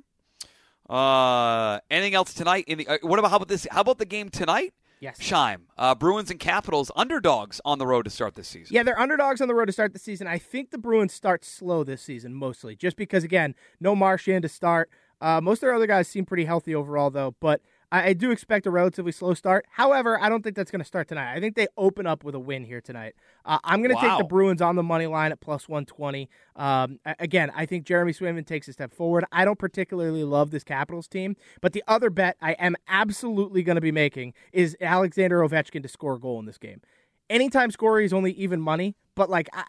Uh, 0.91 1.79
anything 1.89 2.13
else 2.15 2.33
tonight? 2.33 2.65
In 2.67 2.79
the, 2.79 2.87
uh, 2.87 2.97
what 3.01 3.17
about 3.17 3.31
how 3.31 3.37
about 3.37 3.47
this? 3.47 3.65
How 3.71 3.81
about 3.81 3.97
the 3.97 4.05
game 4.05 4.29
tonight? 4.29 4.73
Yes. 4.99 5.19
Shime. 5.19 5.61
Uh, 5.79 5.95
Bruins 5.95 6.29
and 6.29 6.39
Capitals 6.39 6.91
underdogs 6.95 7.59
on 7.65 7.79
the 7.79 7.87
road 7.87 8.03
to 8.03 8.11
start 8.11 8.35
this 8.35 8.47
season. 8.47 8.75
Yeah, 8.75 8.83
they're 8.83 8.99
underdogs 8.99 9.41
on 9.41 9.47
the 9.47 9.55
road 9.55 9.65
to 9.65 9.71
start 9.71 9.93
the 9.93 9.99
season. 9.99 10.27
I 10.27 10.37
think 10.37 10.69
the 10.69 10.77
Bruins 10.77 11.11
start 11.11 11.43
slow 11.43 11.83
this 11.83 12.03
season, 12.03 12.35
mostly, 12.35 12.75
just 12.75 12.97
because 12.97 13.23
again, 13.23 13.55
no 13.79 13.95
Marchand 13.95 14.43
to 14.43 14.49
start. 14.49 14.91
Uh, 15.19 15.41
most 15.41 15.57
of 15.57 15.61
their 15.61 15.73
other 15.73 15.87
guys 15.87 16.07
seem 16.07 16.25
pretty 16.25 16.45
healthy 16.45 16.75
overall, 16.75 17.09
though. 17.09 17.35
But 17.39 17.61
I, 17.91 18.09
I 18.09 18.13
do 18.13 18.31
expect 18.31 18.65
a 18.65 18.71
relatively 18.71 19.11
slow 19.11 19.33
start. 19.33 19.65
However, 19.69 20.19
I 20.19 20.29
don't 20.29 20.43
think 20.43 20.55
that's 20.55 20.71
going 20.71 20.79
to 20.79 20.85
start 20.85 21.07
tonight. 21.07 21.33
I 21.33 21.39
think 21.39 21.55
they 21.55 21.67
open 21.77 22.07
up 22.07 22.23
with 22.23 22.35
a 22.35 22.39
win 22.39 22.63
here 22.63 22.81
tonight. 22.81 23.15
Uh, 23.45 23.59
I'm 23.63 23.81
going 23.81 23.95
to 23.95 24.01
take 24.01 24.17
the 24.17 24.23
Bruins 24.23 24.61
on 24.61 24.75
the 24.75 24.83
money 24.83 25.07
line 25.07 25.31
at 25.31 25.41
plus 25.41 25.67
120. 25.67 26.29
Um, 26.55 26.99
again, 27.19 27.51
I 27.55 27.65
think 27.65 27.85
Jeremy 27.85 28.13
Swayman 28.13 28.45
takes 28.45 28.67
a 28.67 28.73
step 28.73 28.93
forward. 28.93 29.25
I 29.31 29.45
don't 29.45 29.59
particularly 29.59 30.23
love 30.23 30.51
this 30.51 30.63
Capitals 30.63 31.07
team, 31.07 31.35
but 31.61 31.73
the 31.73 31.83
other 31.87 32.09
bet 32.09 32.37
I 32.41 32.53
am 32.53 32.75
absolutely 32.87 33.63
going 33.63 33.75
to 33.75 33.81
be 33.81 33.91
making 33.91 34.33
is 34.51 34.77
Alexander 34.79 35.39
Ovechkin 35.39 35.81
to 35.83 35.89
score 35.89 36.15
a 36.15 36.19
goal 36.19 36.39
in 36.39 36.45
this 36.45 36.57
game. 36.57 36.81
Anytime 37.29 37.71
scorer 37.71 38.01
is 38.01 38.13
only 38.13 38.31
even 38.33 38.61
money, 38.61 38.95
but 39.15 39.29
like 39.29 39.49
I, 39.53 39.63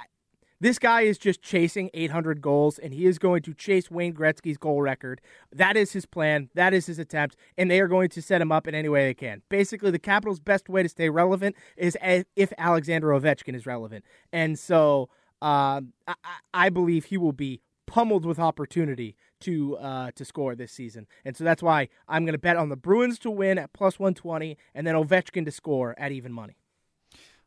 this 0.62 0.78
guy 0.78 1.00
is 1.00 1.18
just 1.18 1.42
chasing 1.42 1.90
800 1.92 2.40
goals, 2.40 2.78
and 2.78 2.94
he 2.94 3.06
is 3.06 3.18
going 3.18 3.42
to 3.42 3.52
chase 3.52 3.90
Wayne 3.90 4.14
Gretzky's 4.14 4.56
goal 4.56 4.80
record. 4.80 5.20
That 5.50 5.76
is 5.76 5.90
his 5.90 6.06
plan. 6.06 6.50
That 6.54 6.72
is 6.72 6.86
his 6.86 7.00
attempt, 7.00 7.34
and 7.58 7.68
they 7.68 7.80
are 7.80 7.88
going 7.88 8.10
to 8.10 8.22
set 8.22 8.40
him 8.40 8.52
up 8.52 8.68
in 8.68 8.74
any 8.74 8.88
way 8.88 9.04
they 9.06 9.14
can. 9.14 9.42
Basically, 9.48 9.90
the 9.90 9.98
Capitals' 9.98 10.38
best 10.38 10.68
way 10.68 10.84
to 10.84 10.88
stay 10.88 11.10
relevant 11.10 11.56
is 11.76 11.98
if 12.36 12.52
Alexander 12.58 13.08
Ovechkin 13.08 13.56
is 13.56 13.66
relevant, 13.66 14.04
and 14.32 14.56
so 14.56 15.08
um, 15.42 15.94
I-, 16.06 16.14
I- 16.54 16.70
believe 16.70 17.06
he 17.06 17.18
will 17.18 17.32
be 17.32 17.60
pummeled 17.88 18.24
with 18.24 18.38
opportunity 18.38 19.16
to 19.40 19.76
uh, 19.78 20.12
to 20.14 20.24
score 20.24 20.54
this 20.54 20.70
season, 20.70 21.08
and 21.24 21.36
so 21.36 21.42
that's 21.42 21.60
why 21.64 21.88
I'm 22.06 22.24
going 22.24 22.34
to 22.34 22.38
bet 22.38 22.54
on 22.54 22.68
the 22.68 22.76
Bruins 22.76 23.18
to 23.20 23.30
win 23.32 23.58
at 23.58 23.72
plus 23.72 23.98
120, 23.98 24.56
and 24.76 24.86
then 24.86 24.94
Ovechkin 24.94 25.44
to 25.44 25.50
score 25.50 25.96
at 25.98 26.12
even 26.12 26.32
money. 26.32 26.54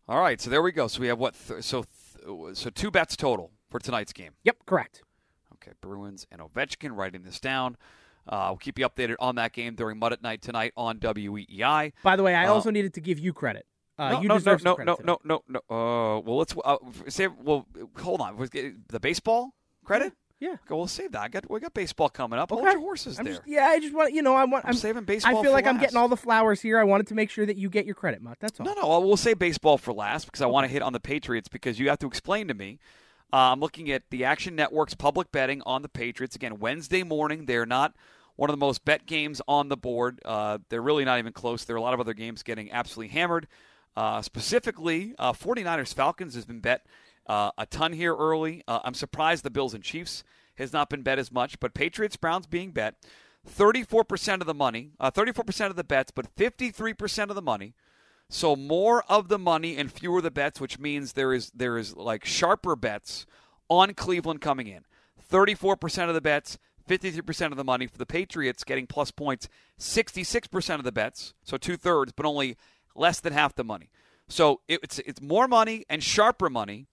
All 0.07 0.19
right. 0.19 0.39
So 0.39 0.49
there 0.49 0.61
we 0.61 0.71
go. 0.71 0.87
So 0.87 0.99
we 0.99 1.07
have 1.07 1.17
what? 1.17 1.33
Th- 1.47 1.63
so 1.63 1.85
so 2.53 2.69
two 2.69 2.91
bets 2.91 3.15
total 3.15 3.51
for 3.69 3.79
tonight's 3.79 4.13
game. 4.13 4.33
Yep, 4.43 4.57
correct. 4.65 5.03
Okay, 5.53 5.71
Bruins 5.81 6.25
and 6.31 6.41
Ovechkin. 6.41 6.95
Writing 6.95 7.23
this 7.23 7.39
down. 7.39 7.77
Uh, 8.27 8.47
we'll 8.49 8.57
keep 8.57 8.79
you 8.79 8.87
updated 8.87 9.15
on 9.19 9.35
that 9.35 9.53
game 9.53 9.75
during 9.75 9.99
Mutt 9.99 10.11
at 10.11 10.21
Night 10.21 10.41
tonight 10.41 10.73
on 10.75 10.99
WEEI. 10.99 11.93
By 12.03 12.15
the 12.15 12.23
way, 12.23 12.33
I 12.33 12.47
Uh, 12.47 12.53
also 12.53 12.71
needed 12.71 12.93
to 12.95 13.01
give 13.01 13.19
you 13.19 13.33
credit. 13.33 13.65
Uh, 13.97 14.13
no, 14.13 14.21
you 14.21 14.27
no, 14.27 14.37
deserve 14.37 14.63
no, 14.63 14.75
no, 14.75 14.97
no, 15.03 15.19
no, 15.23 15.41
no, 15.47 15.59
no. 15.69 15.75
Uh, 16.17 16.19
well, 16.19 16.37
let's 16.37 16.53
uh, 16.65 16.77
say. 17.07 17.27
Well, 17.27 17.67
hold 17.97 18.21
on. 18.21 18.35
Was 18.37 18.49
the 18.49 18.99
baseball 18.99 19.53
credit? 19.85 20.13
Yeah. 20.39 20.49
Okay, 20.53 20.59
we'll 20.75 20.87
save 20.87 21.13
that. 21.13 21.21
I 21.21 21.27
got 21.29 21.49
we 21.49 21.59
got 21.59 21.73
baseball 21.73 22.09
coming 22.09 22.37
up. 22.37 22.49
Hold 22.49 22.63
Okay. 22.63 22.71
your 22.71 22.81
horses 22.81 23.17
I'm 23.17 23.25
there. 23.25 23.35
just, 23.35 23.47
yeah, 23.47 23.65
I 23.67 23.79
just 23.79 23.93
want 23.93 24.13
you 24.13 24.21
know 24.21 24.35
I 24.35 24.43
want 24.43 24.65
I'm 24.65 24.71
I'm, 24.71 24.75
saving 24.75 25.03
baseball 25.05 25.39
I 25.39 25.41
feel 25.41 25.51
like 25.51 25.65
I'm 25.65 25.79
getting 25.79 25.97
all 25.97 26.09
the 26.09 26.17
flowers 26.17 26.61
here. 26.61 26.77
I 26.77 26.83
wanted 26.83 27.07
to 27.07 27.15
make 27.15 27.29
sure 27.29 27.45
that 27.45 27.57
you 27.57 27.69
get 27.69 27.85
your 27.85 27.95
credit, 27.95 28.21
Mutt. 28.21 28.37
That's 28.39 28.59
all. 28.59 28.65
No, 28.65 28.73
no, 28.73 28.99
we'll 28.99 29.17
say 29.17 29.33
baseball 29.33 29.77
for 29.77 29.93
last 29.93 30.25
because 30.25 30.41
I 30.41 30.45
want 30.47 30.65
to 30.65 30.71
hit 30.71 30.81
on 30.81 30.93
the 30.93 30.99
Patriots 30.99 31.47
because 31.47 31.79
you 31.79 31.89
have 31.89 31.99
to 31.99 32.07
explain 32.07 32.47
to 32.49 32.53
me. 32.53 32.79
Uh, 33.33 33.51
I'm 33.51 33.59
looking 33.59 33.89
at 33.91 34.03
the 34.11 34.23
Action 34.25 34.55
Network's 34.55 34.93
public 34.93 35.31
betting 35.31 35.61
on 35.65 35.81
the 35.81 35.89
Patriots 35.89 36.35
again 36.35 36.59
Wednesday 36.59 37.03
morning. 37.03 37.45
They're 37.45 37.65
not 37.65 37.93
one 38.35 38.49
of 38.49 38.53
the 38.53 38.57
most 38.57 38.83
bet 38.85 39.05
games 39.05 39.41
on 39.47 39.69
the 39.69 39.77
board. 39.77 40.19
Uh, 40.25 40.59
they're 40.69 40.81
really 40.81 41.05
not 41.05 41.19
even 41.19 41.33
close. 41.33 41.63
There 41.63 41.75
are 41.75 41.79
a 41.79 41.81
lot 41.81 41.93
of 41.93 41.99
other 41.99 42.13
games 42.13 42.43
getting 42.43 42.71
absolutely 42.71 43.13
hammered. 43.13 43.47
Uh, 43.95 44.21
specifically, 44.21 45.15
uh, 45.17 45.31
49ers 45.31 45.93
Falcons 45.93 46.35
has 46.35 46.45
been 46.45 46.59
bet 46.59 46.85
uh, 47.27 47.51
a 47.57 47.65
ton 47.65 47.93
here 47.93 48.15
early. 48.15 48.63
Uh, 48.67 48.79
I'm 48.83 48.93
surprised 48.93 49.43
the 49.43 49.49
Bills 49.49 49.73
and 49.73 49.83
Chiefs 49.83 50.23
has 50.55 50.71
not 50.71 50.89
been 50.89 51.01
bet 51.01 51.19
as 51.19 51.31
much, 51.31 51.59
but 51.59 51.73
Patriots 51.73 52.15
Browns 52.15 52.47
being 52.47 52.71
bet. 52.71 52.95
34% 53.47 54.41
of 54.41 54.47
the 54.47 54.53
money, 54.53 54.91
uh, 54.99 55.11
34% 55.11 55.67
of 55.69 55.75
the 55.75 55.83
bets, 55.83 56.11
but 56.11 56.35
53% 56.35 57.29
of 57.29 57.35
the 57.35 57.41
money. 57.41 57.73
So 58.29 58.55
more 58.55 59.03
of 59.07 59.27
the 59.27 59.37
money 59.37 59.77
and 59.77 59.91
fewer 59.91 60.21
the 60.21 60.31
bets, 60.31 60.59
which 60.59 60.79
means 60.79 61.13
there 61.13 61.31
is 61.31 61.51
there 61.53 61.77
is 61.77 61.95
like 61.95 62.25
sharper 62.25 62.75
bets 62.75 63.27
on 63.69 63.93
Cleveland 63.93 64.41
coming 64.41 64.65
in. 64.67 64.83
34% 65.31 66.07
of 66.07 66.15
the 66.15 66.21
bets, 66.21 66.57
53% 66.89 67.51
of 67.51 67.57
the 67.57 67.63
money 67.63 67.85
for 67.85 67.97
the 67.99 68.05
Patriots 68.05 68.63
getting 68.63 68.87
plus 68.87 69.11
points, 69.11 69.47
66% 69.79 70.75
of 70.75 70.83
the 70.83 70.91
bets, 70.91 71.33
so 71.43 71.57
two 71.57 71.77
thirds, 71.77 72.11
but 72.13 72.25
only 72.25 72.57
less 72.95 73.19
than 73.19 73.33
half 73.33 73.53
the 73.55 73.63
money. 73.63 73.89
So 74.27 74.61
it- 74.67 74.79
it's 74.81 74.99
it's 74.99 75.21
more 75.21 75.47
money 75.47 75.85
and 75.87 76.03
sharper 76.03 76.49
money 76.49 76.87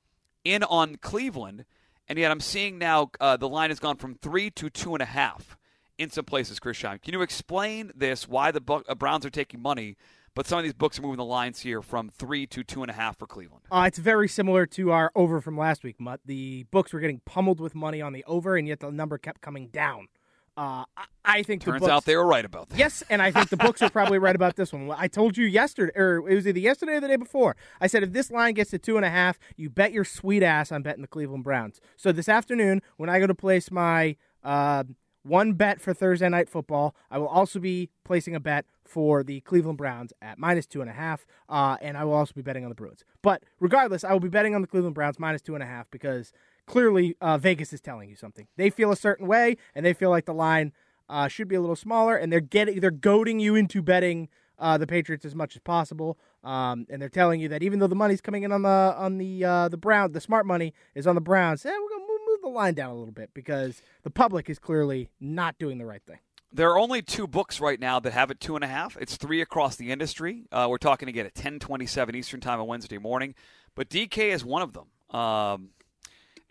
in 0.44 0.62
on 0.64 0.96
Cleveland, 0.96 1.64
and 2.08 2.18
yet 2.18 2.30
I'm 2.30 2.40
seeing 2.40 2.78
now 2.78 3.11
uh, 3.20 3.37
the 3.37 3.49
line 3.49 3.70
has 3.70 3.78
gone 3.78 3.96
from 3.96 4.14
three 4.14 4.50
to 4.52 4.70
two 4.70 4.94
and 4.94 5.02
a 5.02 5.06
half 5.06 5.56
in 5.99 6.11
some 6.11 6.25
places. 6.25 6.58
Chris 6.61 6.76
Shine, 6.76 6.99
can 6.99 7.14
you 7.14 7.22
explain 7.22 7.92
this? 7.94 8.28
Why 8.28 8.50
the 8.50 8.62
uh, 8.88 8.94
Browns 8.94 9.25
are 9.25 9.30
taking 9.30 9.61
money, 9.61 9.96
but 10.34 10.46
some 10.46 10.58
of 10.58 10.64
these 10.64 10.72
books 10.72 10.99
are 10.99 11.02
moving 11.02 11.18
the 11.18 11.25
lines 11.25 11.61
here 11.61 11.82
from 11.82 12.08
three 12.08 12.46
to 12.49 12.64
two 12.64 12.82
and 12.82 12.90
a 12.90 12.94
half 12.94 13.18
for 13.18 13.26
Cleveland. 13.26 13.64
Uh, 13.70 13.84
it's 13.87 13.99
very 13.99 14.28
similar 14.28 14.66
to 14.66 14.90
our 14.90 15.12
over 15.14 15.40
from 15.40 15.56
last 15.56 15.84
week, 15.84 16.00
Mutt. 16.00 16.20
The 16.25 16.64
books 16.70 16.92
were 16.92 17.00
getting 17.00 17.20
pummeled 17.25 17.61
with 17.61 17.75
money 17.75 18.00
on 18.00 18.12
the 18.12 18.25
over, 18.26 18.56
and 18.56 18.66
yet 18.66 18.80
the 18.80 18.90
number 18.90 19.18
kept 19.18 19.40
coming 19.40 19.68
down. 19.68 20.08
Uh, 20.54 20.85
I, 21.25 21.42
think 21.42 21.62
the 21.62 21.71
Turns 21.71 21.80
books, 21.80 21.90
out 21.90 22.04
they 22.04 22.14
were 22.14 22.26
right 22.26 22.44
about 22.44 22.68
that. 22.68 22.78
Yes, 22.78 23.02
and 23.09 23.23
I 23.23 23.30
think 23.30 23.49
the 23.49 23.56
books 23.56 23.80
are 23.80 23.88
probably 23.88 24.18
right 24.18 24.37
about 24.37 24.56
this 24.56 24.71
one. 24.71 24.90
I 24.94 25.09
told 25.09 25.38
you 25.38 25.47
yesterday, 25.47 25.92
or 25.97 26.28
it 26.28 26.35
was 26.35 26.47
either 26.47 26.59
yesterday 26.59 26.97
or 26.97 27.00
the 27.00 27.09
day 27.09 27.16
before. 27.16 27.56
I 27.80 27.87
said 27.87 28.02
if 28.02 28.12
this 28.12 28.30
line 28.30 28.52
gets 28.52 28.71
to 28.73 28.78
two 28.78 28.97
and 28.97 29.04
a 29.04 29.11
half, 29.11 29.38
you 29.56 29.71
bet 29.71 29.92
your 29.92 30.04
sweet 30.04 30.42
ass 30.42 30.71
I'm 30.71 30.82
betting 30.82 31.00
the 31.00 31.09
Cleveland 31.09 31.44
Browns. 31.44 31.80
So 31.97 32.12
this 32.12 32.28
afternoon, 32.28 32.82
when 32.99 33.09
I 33.09 33.18
go 33.18 33.26
to 33.26 33.35
place 33.35 33.71
my 33.71 34.16
uh, 34.44 34.85
one 35.23 35.54
bet 35.54 35.80
for 35.80 35.94
Thursday 35.94 36.28
night 36.28 36.50
football, 36.50 36.94
I 37.11 37.18
will 37.18 37.28
also 37.28 37.59
be 37.59 37.88
placing 38.04 38.35
a 38.35 38.40
bet 38.40 38.66
for 38.85 39.23
the 39.23 39.40
Cleveland 39.40 39.78
Browns 39.78 40.12
at 40.21 40.38
minus 40.38 40.66
two 40.66 40.82
and 40.82 40.90
a 40.90 40.92
half, 40.92 41.25
uh, 41.49 41.78
and 41.80 41.97
I 41.97 42.04
will 42.04 42.12
also 42.12 42.35
be 42.35 42.42
betting 42.42 42.64
on 42.64 42.68
the 42.68 42.75
Bruins. 42.75 43.04
But 43.23 43.42
regardless, 43.59 44.04
I 44.04 44.12
will 44.12 44.21
be 44.21 44.28
betting 44.28 44.54
on 44.54 44.61
the 44.61 44.68
Cleveland 44.68 44.94
Browns 44.94 45.18
minus 45.18 45.40
two 45.40 45.54
and 45.54 45.62
a 45.62 45.66
half 45.66 45.90
because 45.90 46.32
clearly 46.66 47.16
uh, 47.21 47.38
Vegas 47.38 47.73
is 47.73 47.81
telling 47.81 48.09
you 48.09 48.16
something. 48.16 48.47
They 48.57 48.71
feel 48.71 48.92
a 48.92 48.97
certain 48.97 49.26
way, 49.26 49.57
and 49.75 49.85
they 49.85 49.92
feel 49.92 50.11
like 50.11 50.26
the 50.26 50.35
line 50.35 50.73
uh, 51.09 51.28
should 51.28 51.49
be 51.49 51.54
a 51.54 51.61
little 51.61 51.76
smaller, 51.76 52.16
and 52.16 52.33
they're 52.33 52.40
getting 52.40 52.81
they're 52.81 52.90
goading 52.90 53.40
you 53.40 53.54
into 53.54 53.83
betting 53.83 54.28
uh, 54.59 54.78
the 54.78 54.87
Patriots 54.87 55.25
as 55.25 55.35
much 55.35 55.57
as 55.57 55.61
possible. 55.61 56.19
Um, 56.45 56.87
and 56.88 57.00
they're 57.00 57.09
telling 57.09 57.40
you 57.40 57.49
that 57.49 57.62
even 57.62 57.78
though 57.78 57.87
the 57.87 57.95
money's 57.95 58.21
coming 58.21 58.42
in 58.45 58.52
on 58.52 58.62
the 58.62 58.95
on 58.97 59.19
the 59.19 59.45
uh, 59.45 59.69
the 59.69 59.76
Brown, 59.76 60.12
the 60.12 60.21
smart 60.21 60.47
money 60.47 60.73
is 60.95 61.07
on 61.07 61.14
the 61.14 61.21
Browns. 61.21 61.64
Eh, 61.66 61.71
we're 61.71 61.88
gonna 61.90 62.09
move, 62.09 62.21
move 62.26 62.38
the 62.42 62.49
line 62.49 62.75
down 62.75 62.90
a 62.90 62.95
little 62.95 63.12
bit 63.12 63.31
because 63.35 63.83
the 64.02 64.11
public 64.11 64.49
is 64.49 64.59
clearly 64.59 65.09
not 65.21 65.59
doing 65.59 65.78
the 65.78 65.87
right 65.87 66.02
thing. 66.07 66.19
There 66.54 66.71
are 66.71 66.78
only 66.78 67.00
two 67.00 67.26
books 67.26 67.61
right 67.61 67.81
now 67.81 67.99
that 68.00 68.12
have 68.12 68.31
it 68.31 68.38
two 68.40 68.57
and 68.57 68.64
a 68.64 68.69
half. 68.69 68.97
It's 69.00 69.16
three 69.16 69.40
across 69.40 69.76
the 69.76 69.90
industry. 69.90 70.45
Uh, 70.52 70.66
we're 70.69 70.78
talking 70.78 71.09
again 71.09 71.26
at 71.26 71.35
ten 71.35 71.59
twenty 71.59 71.87
seven 71.87 72.14
Eastern 72.14 72.40
time 72.40 72.61
on 72.61 72.66
Wednesday 72.66 72.99
morning, 72.99 73.35
but 73.75 73.88
DK 73.88 74.33
is 74.33 74.45
one 74.45 74.62
of 74.62 74.73
them. 74.73 75.19
Um, 75.19 75.71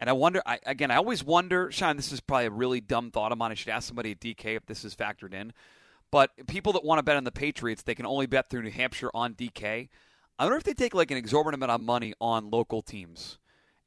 and 0.01 0.09
I 0.09 0.13
wonder, 0.13 0.41
I, 0.45 0.59
again, 0.65 0.91
I 0.91 0.95
always 0.97 1.23
wonder, 1.23 1.71
Sean, 1.71 1.95
this 1.95 2.11
is 2.11 2.19
probably 2.19 2.47
a 2.47 2.51
really 2.51 2.81
dumb 2.81 3.11
thought 3.11 3.31
of 3.31 3.37
mine. 3.37 3.51
I 3.51 3.53
should 3.53 3.69
ask 3.69 3.87
somebody 3.87 4.11
at 4.11 4.19
DK 4.19 4.57
if 4.57 4.65
this 4.65 4.83
is 4.83 4.93
factored 4.95 5.33
in. 5.33 5.53
But 6.11 6.31
people 6.47 6.73
that 6.73 6.83
want 6.83 6.99
to 6.99 7.03
bet 7.03 7.15
on 7.15 7.23
the 7.23 7.31
Patriots, 7.31 7.83
they 7.83 7.95
can 7.95 8.05
only 8.05 8.25
bet 8.25 8.49
through 8.49 8.63
New 8.63 8.71
Hampshire 8.71 9.11
on 9.13 9.33
DK. 9.35 9.87
I 10.37 10.43
wonder 10.43 10.57
if 10.57 10.63
they 10.63 10.73
take 10.73 10.93
like 10.93 11.11
an 11.11 11.17
exorbitant 11.17 11.63
amount 11.63 11.79
of 11.79 11.85
money 11.85 12.13
on 12.19 12.49
local 12.49 12.81
teams, 12.81 13.37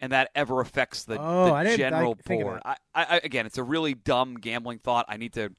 and 0.01 0.13
that 0.13 0.31
ever 0.35 0.61
affects 0.61 1.05
the, 1.05 1.19
Oh, 1.21 1.49
the 1.65 1.77
general 1.77 2.15
board. 2.45 2.63
I, 2.65 2.77
I, 2.95 3.21
again, 3.25 3.45
it's 3.45 3.59
a 3.59 3.63
really 3.65 3.93
dumb 3.93 4.37
gambling 4.37 4.79
thought. 4.79 5.05
I 5.09 5.17
need 5.17 5.33
to 5.35 5.51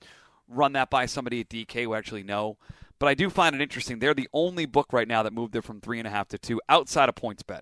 run 0.47 0.71
that 0.73 0.89
by 0.89 1.05
somebody 1.05 1.41
at 1.41 1.49
DK 1.49 1.83
who 1.83 1.93
actually 1.93 2.23
know. 2.23 2.57
But 2.97 3.07
I 3.07 3.13
do 3.13 3.29
find 3.29 3.53
it 3.53 3.61
interesting. 3.61 3.99
They're 3.99 4.13
the 4.13 4.29
only 4.31 4.65
book 4.65 4.93
right 4.93 5.07
now 5.07 5.21
that 5.23 5.33
moved 5.33 5.53
it 5.55 5.63
from 5.65 5.81
three 5.81 5.99
and 5.99 6.07
a 6.07 6.11
half 6.11 6.29
to 6.29 6.37
two 6.37 6.61
outside 6.69 7.09
of 7.09 7.15
PointsBet, 7.15 7.61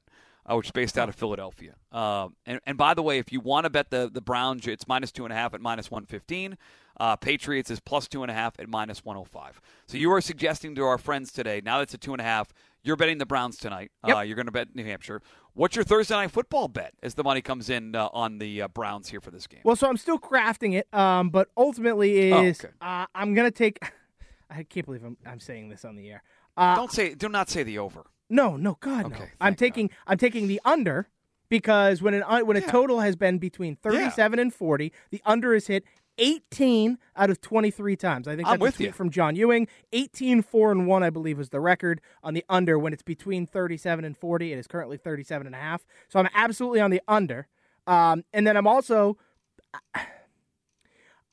uh, 0.50 0.56
which 0.56 0.68
is 0.68 0.72
based 0.72 0.98
out 0.98 1.10
of 1.10 1.16
Philadelphia. 1.16 1.76
Um, 1.92 2.36
and, 2.46 2.60
and 2.66 2.78
by 2.78 2.94
the 2.94 3.02
way, 3.04 3.18
if 3.20 3.32
you 3.32 3.40
want 3.40 3.66
to 3.66 3.70
bet 3.70 3.90
the 3.90 4.10
the 4.12 4.22
Browns, 4.22 4.68
it's 4.68 4.88
minus 4.88 5.12
two 5.12 5.24
and 5.26 5.32
a 5.34 5.36
half 5.36 5.54
at 5.54 5.62
minus 5.62 5.90
one 5.92 6.06
fifteen. 6.06 6.58
Uh, 7.00 7.16
Patriots 7.16 7.72
is 7.72 7.80
plus 7.80 8.08
two 8.08 8.22
and 8.22 8.30
a 8.30 8.34
half 8.36 8.60
at 8.60 8.70
minus 8.70 9.04
one 9.04 9.16
hundred 9.16 9.30
five. 9.30 9.62
So 9.88 9.98
you 9.98 10.12
are 10.12 10.22
suggesting 10.22 10.76
to 10.76 10.84
our 10.84 10.98
friends 10.98 11.32
today, 11.32 11.62
now 11.64 11.78
that 11.78 11.84
it's 11.84 11.94
a 11.96 11.98
two 11.98 12.14
and 12.14 12.22
a 12.22 12.24
half, 12.24 12.54
you're 12.84 12.96
betting 12.96 13.18
the 13.18 13.26
Browns 13.26 13.58
tonight. 13.58 13.92
Yep. 14.06 14.18
Uh, 14.18 14.20
you're 14.22 14.36
going 14.36 14.46
to 14.46 14.52
bet 14.52 14.76
New 14.76 14.84
Hampshire. 14.86 15.22
What's 15.56 15.76
your 15.76 15.86
Thursday 15.86 16.14
night 16.16 16.32
football 16.32 16.68
bet 16.68 16.94
as 17.02 17.14
the 17.16 17.24
money 17.24 17.42
comes 17.42 17.70
in 17.70 17.96
uh, 17.96 18.10
on 18.14 18.38
the 18.40 18.64
uh, 18.64 18.68
Browns 18.68 19.10
here 19.10 19.22
for 19.22 19.32
this 19.32 19.48
game? 19.48 19.62
Well, 19.64 19.76
so 19.76 19.88
I'm 19.88 19.98
still 19.98 20.20
crafting 20.20 20.74
it, 20.76 20.92
um, 20.94 21.30
but 21.30 21.50
ultimately 21.58 22.32
Oh, 22.32 22.44
is 22.44 22.60
okay. 22.60 22.74
uh, 22.82 23.06
I'm 23.16 23.34
gonna 23.34 23.52
take. 23.52 23.80
I 24.50 24.62
can't 24.64 24.86
believe 24.86 25.04
I'm, 25.04 25.18
I'm 25.26 25.40
saying 25.40 25.70
this 25.70 25.84
on 25.86 25.96
the 25.96 26.10
air. 26.12 26.22
Uh, 26.56 26.76
Don't 26.76 26.92
say, 26.92 27.16
do 27.16 27.28
not 27.30 27.50
say 27.50 27.64
the 27.64 27.80
over. 27.80 28.04
No, 28.30 28.58
no, 28.58 28.78
God, 28.80 29.10
no. 29.10 29.16
Okay, 29.16 29.32
I'm 29.40 29.56
taking 29.56 29.90
I'm 30.08 30.18
taking 30.18 30.48
the 30.48 30.60
under 30.66 31.10
because 31.50 32.02
when 32.02 32.14
an 32.14 32.24
when 32.46 32.58
a 32.58 32.62
Yeah. 32.62 32.68
total 32.68 33.02
has 33.02 33.16
been 33.16 33.38
between 33.38 33.76
37 33.76 34.40
and 34.40 34.54
40, 34.54 34.92
the 35.12 35.22
under 35.26 35.54
is 35.54 35.68
hit 35.68 35.84
18 36.18 37.00
out 37.16 37.30
of 37.30 37.42
23 37.42 37.96
times. 37.96 38.28
I 38.28 38.36
think 38.36 38.48
I'm 38.48 38.60
with 38.60 38.76
a 38.76 38.78
tweet 38.78 38.88
you. 38.88 38.94
from 38.94 39.10
John 39.10 39.36
Ewing. 39.36 39.68
18 39.92 40.42
4 40.42 40.72
and 40.72 40.88
1 40.88 41.04
I 41.04 41.10
believe 41.10 41.38
was 41.38 41.50
the 41.50 41.60
record 41.60 42.02
on 42.24 42.34
the 42.34 42.46
under 42.50 42.78
when 42.78 42.94
it's 42.94 43.04
between 43.04 43.46
37 43.46 44.06
and 44.06 44.18
40. 44.18 44.54
It 44.54 44.58
is 44.60 44.68
currently 44.68 44.98
37 44.98 45.48
and 45.48 45.56
a 45.56 45.60
half. 45.60 45.86
So 46.10 46.20
I'm 46.20 46.30
absolutely 46.34 46.82
on 46.82 46.92
the 46.92 47.02
under. 47.08 47.48
Um, 47.88 48.24
and 48.32 48.46
then 48.48 48.56
I'm 48.58 48.68
also 48.68 49.18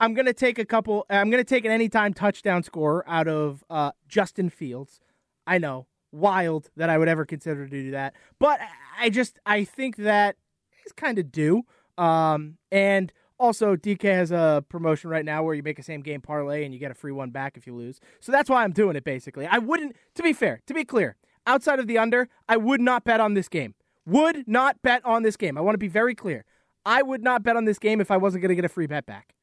I'm 0.00 0.14
going 0.14 0.26
to 0.26 0.32
take 0.32 0.58
a 0.58 0.64
couple 0.64 1.04
I'm 1.10 1.30
going 1.30 1.42
to 1.42 1.48
take 1.48 1.64
an 1.64 1.70
anytime 1.70 2.14
touchdown 2.14 2.62
scorer 2.62 3.04
out 3.06 3.28
of 3.28 3.64
uh, 3.68 3.92
Justin 4.08 4.48
Fields. 4.50 4.98
I 5.46 5.58
know, 5.58 5.86
wild 6.12 6.70
that 6.76 6.90
I 6.90 6.98
would 6.98 7.08
ever 7.08 7.24
consider 7.24 7.66
to 7.66 7.70
do 7.70 7.90
that, 7.92 8.14
but 8.38 8.60
I 8.98 9.10
just 9.10 9.38
I 9.46 9.64
think 9.64 9.96
that 9.96 10.36
he's 10.82 10.92
kind 10.92 11.18
of 11.18 11.30
due. 11.30 11.62
Um, 11.98 12.56
and 12.72 13.12
also 13.38 13.76
DK 13.76 14.02
has 14.02 14.30
a 14.30 14.64
promotion 14.68 15.10
right 15.10 15.24
now 15.24 15.42
where 15.42 15.54
you 15.54 15.62
make 15.62 15.78
a 15.78 15.82
same 15.82 16.02
game 16.02 16.20
parlay 16.20 16.64
and 16.64 16.72
you 16.72 16.80
get 16.80 16.90
a 16.90 16.94
free 16.94 17.12
one 17.12 17.30
back 17.30 17.56
if 17.56 17.66
you 17.66 17.74
lose. 17.74 18.00
So 18.20 18.30
that's 18.32 18.50
why 18.50 18.62
I'm 18.62 18.72
doing 18.72 18.96
it. 18.96 19.04
Basically, 19.04 19.46
I 19.46 19.58
wouldn't. 19.58 19.96
To 20.14 20.22
be 20.22 20.32
fair, 20.32 20.60
to 20.66 20.74
be 20.74 20.84
clear, 20.84 21.16
outside 21.46 21.78
of 21.78 21.86
the 21.86 21.98
under, 21.98 22.28
I 22.48 22.56
would 22.56 22.80
not 22.80 23.04
bet 23.04 23.20
on 23.20 23.34
this 23.34 23.48
game. 23.48 23.74
Would 24.06 24.46
not 24.46 24.82
bet 24.82 25.04
on 25.04 25.22
this 25.22 25.36
game. 25.36 25.58
I 25.58 25.60
want 25.60 25.74
to 25.74 25.78
be 25.78 25.88
very 25.88 26.14
clear. 26.14 26.44
I 26.84 27.02
would 27.02 27.22
not 27.22 27.42
bet 27.42 27.56
on 27.56 27.64
this 27.64 27.78
game 27.78 28.00
if 28.00 28.10
I 28.10 28.16
wasn't 28.16 28.42
going 28.42 28.50
to 28.50 28.54
get 28.54 28.64
a 28.64 28.68
free 28.68 28.86
bet 28.86 29.06
back. 29.06 29.34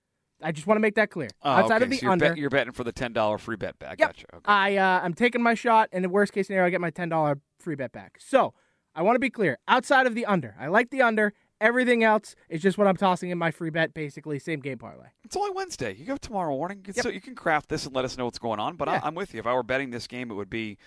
I 0.41 0.51
just 0.51 0.67
want 0.67 0.77
to 0.77 0.81
make 0.81 0.95
that 0.95 1.09
clear. 1.09 1.29
Oh, 1.43 1.49
outside 1.49 1.77
okay. 1.77 1.83
of 1.85 1.89
the 1.89 1.97
so 1.97 2.03
you're, 2.05 2.11
under, 2.11 2.29
bet- 2.29 2.37
you're 2.37 2.49
betting 2.49 2.73
for 2.73 2.83
the 2.83 2.91
ten 2.91 3.13
dollar 3.13 3.37
free 3.37 3.55
bet 3.55 3.77
back. 3.79 3.99
Yep. 3.99 4.09
Gotcha. 4.09 4.25
Okay. 4.35 4.43
I 4.45 4.75
uh, 4.77 5.01
I'm 5.03 5.13
taking 5.13 5.41
my 5.41 5.53
shot, 5.55 5.89
and 5.91 6.05
in 6.05 6.11
worst 6.11 6.33
case 6.33 6.47
scenario, 6.47 6.67
I 6.67 6.69
get 6.69 6.81
my 6.81 6.91
ten 6.91 7.09
dollar 7.09 7.39
free 7.59 7.75
bet 7.75 7.91
back. 7.91 8.17
So 8.19 8.53
I 8.95 9.01
want 9.01 9.15
to 9.15 9.19
be 9.19 9.29
clear. 9.29 9.57
Outside 9.67 10.05
of 10.07 10.15
the 10.15 10.25
under, 10.25 10.55
I 10.59 10.67
like 10.67 10.89
the 10.91 11.01
under. 11.01 11.33
Everything 11.59 12.03
else 12.03 12.35
is 12.49 12.61
just 12.61 12.77
what 12.77 12.85
I'm 12.85 12.95
tossing 12.97 13.31
in 13.31 13.37
my 13.39 13.49
free 13.49 13.71
bet. 13.71 13.91
Basically, 13.95 14.37
same 14.37 14.59
game 14.59 14.77
parlay. 14.77 15.07
It's 15.23 15.35
only 15.35 15.49
Wednesday. 15.51 15.95
You 15.95 16.05
go 16.05 16.17
tomorrow 16.17 16.55
morning. 16.55 16.83
Can, 16.83 16.93
so 16.93 17.09
you 17.09 17.19
can 17.19 17.33
craft 17.33 17.69
this 17.69 17.87
and 17.87 17.95
let 17.95 18.05
us 18.05 18.15
know 18.15 18.25
what's 18.25 18.37
going 18.37 18.59
on. 18.59 18.75
But 18.75 18.87
Yeah. 18.87 18.99
I, 19.03 19.07
I'm 19.07 19.15
with 19.15 19.33
you. 19.33 19.39
If 19.39 19.47
I 19.47 19.53
were 19.53 19.63
betting 19.63 19.89
this 19.89 20.05
game, 20.05 20.29
it 20.29 20.35
would 20.35 20.51
be 20.51 20.77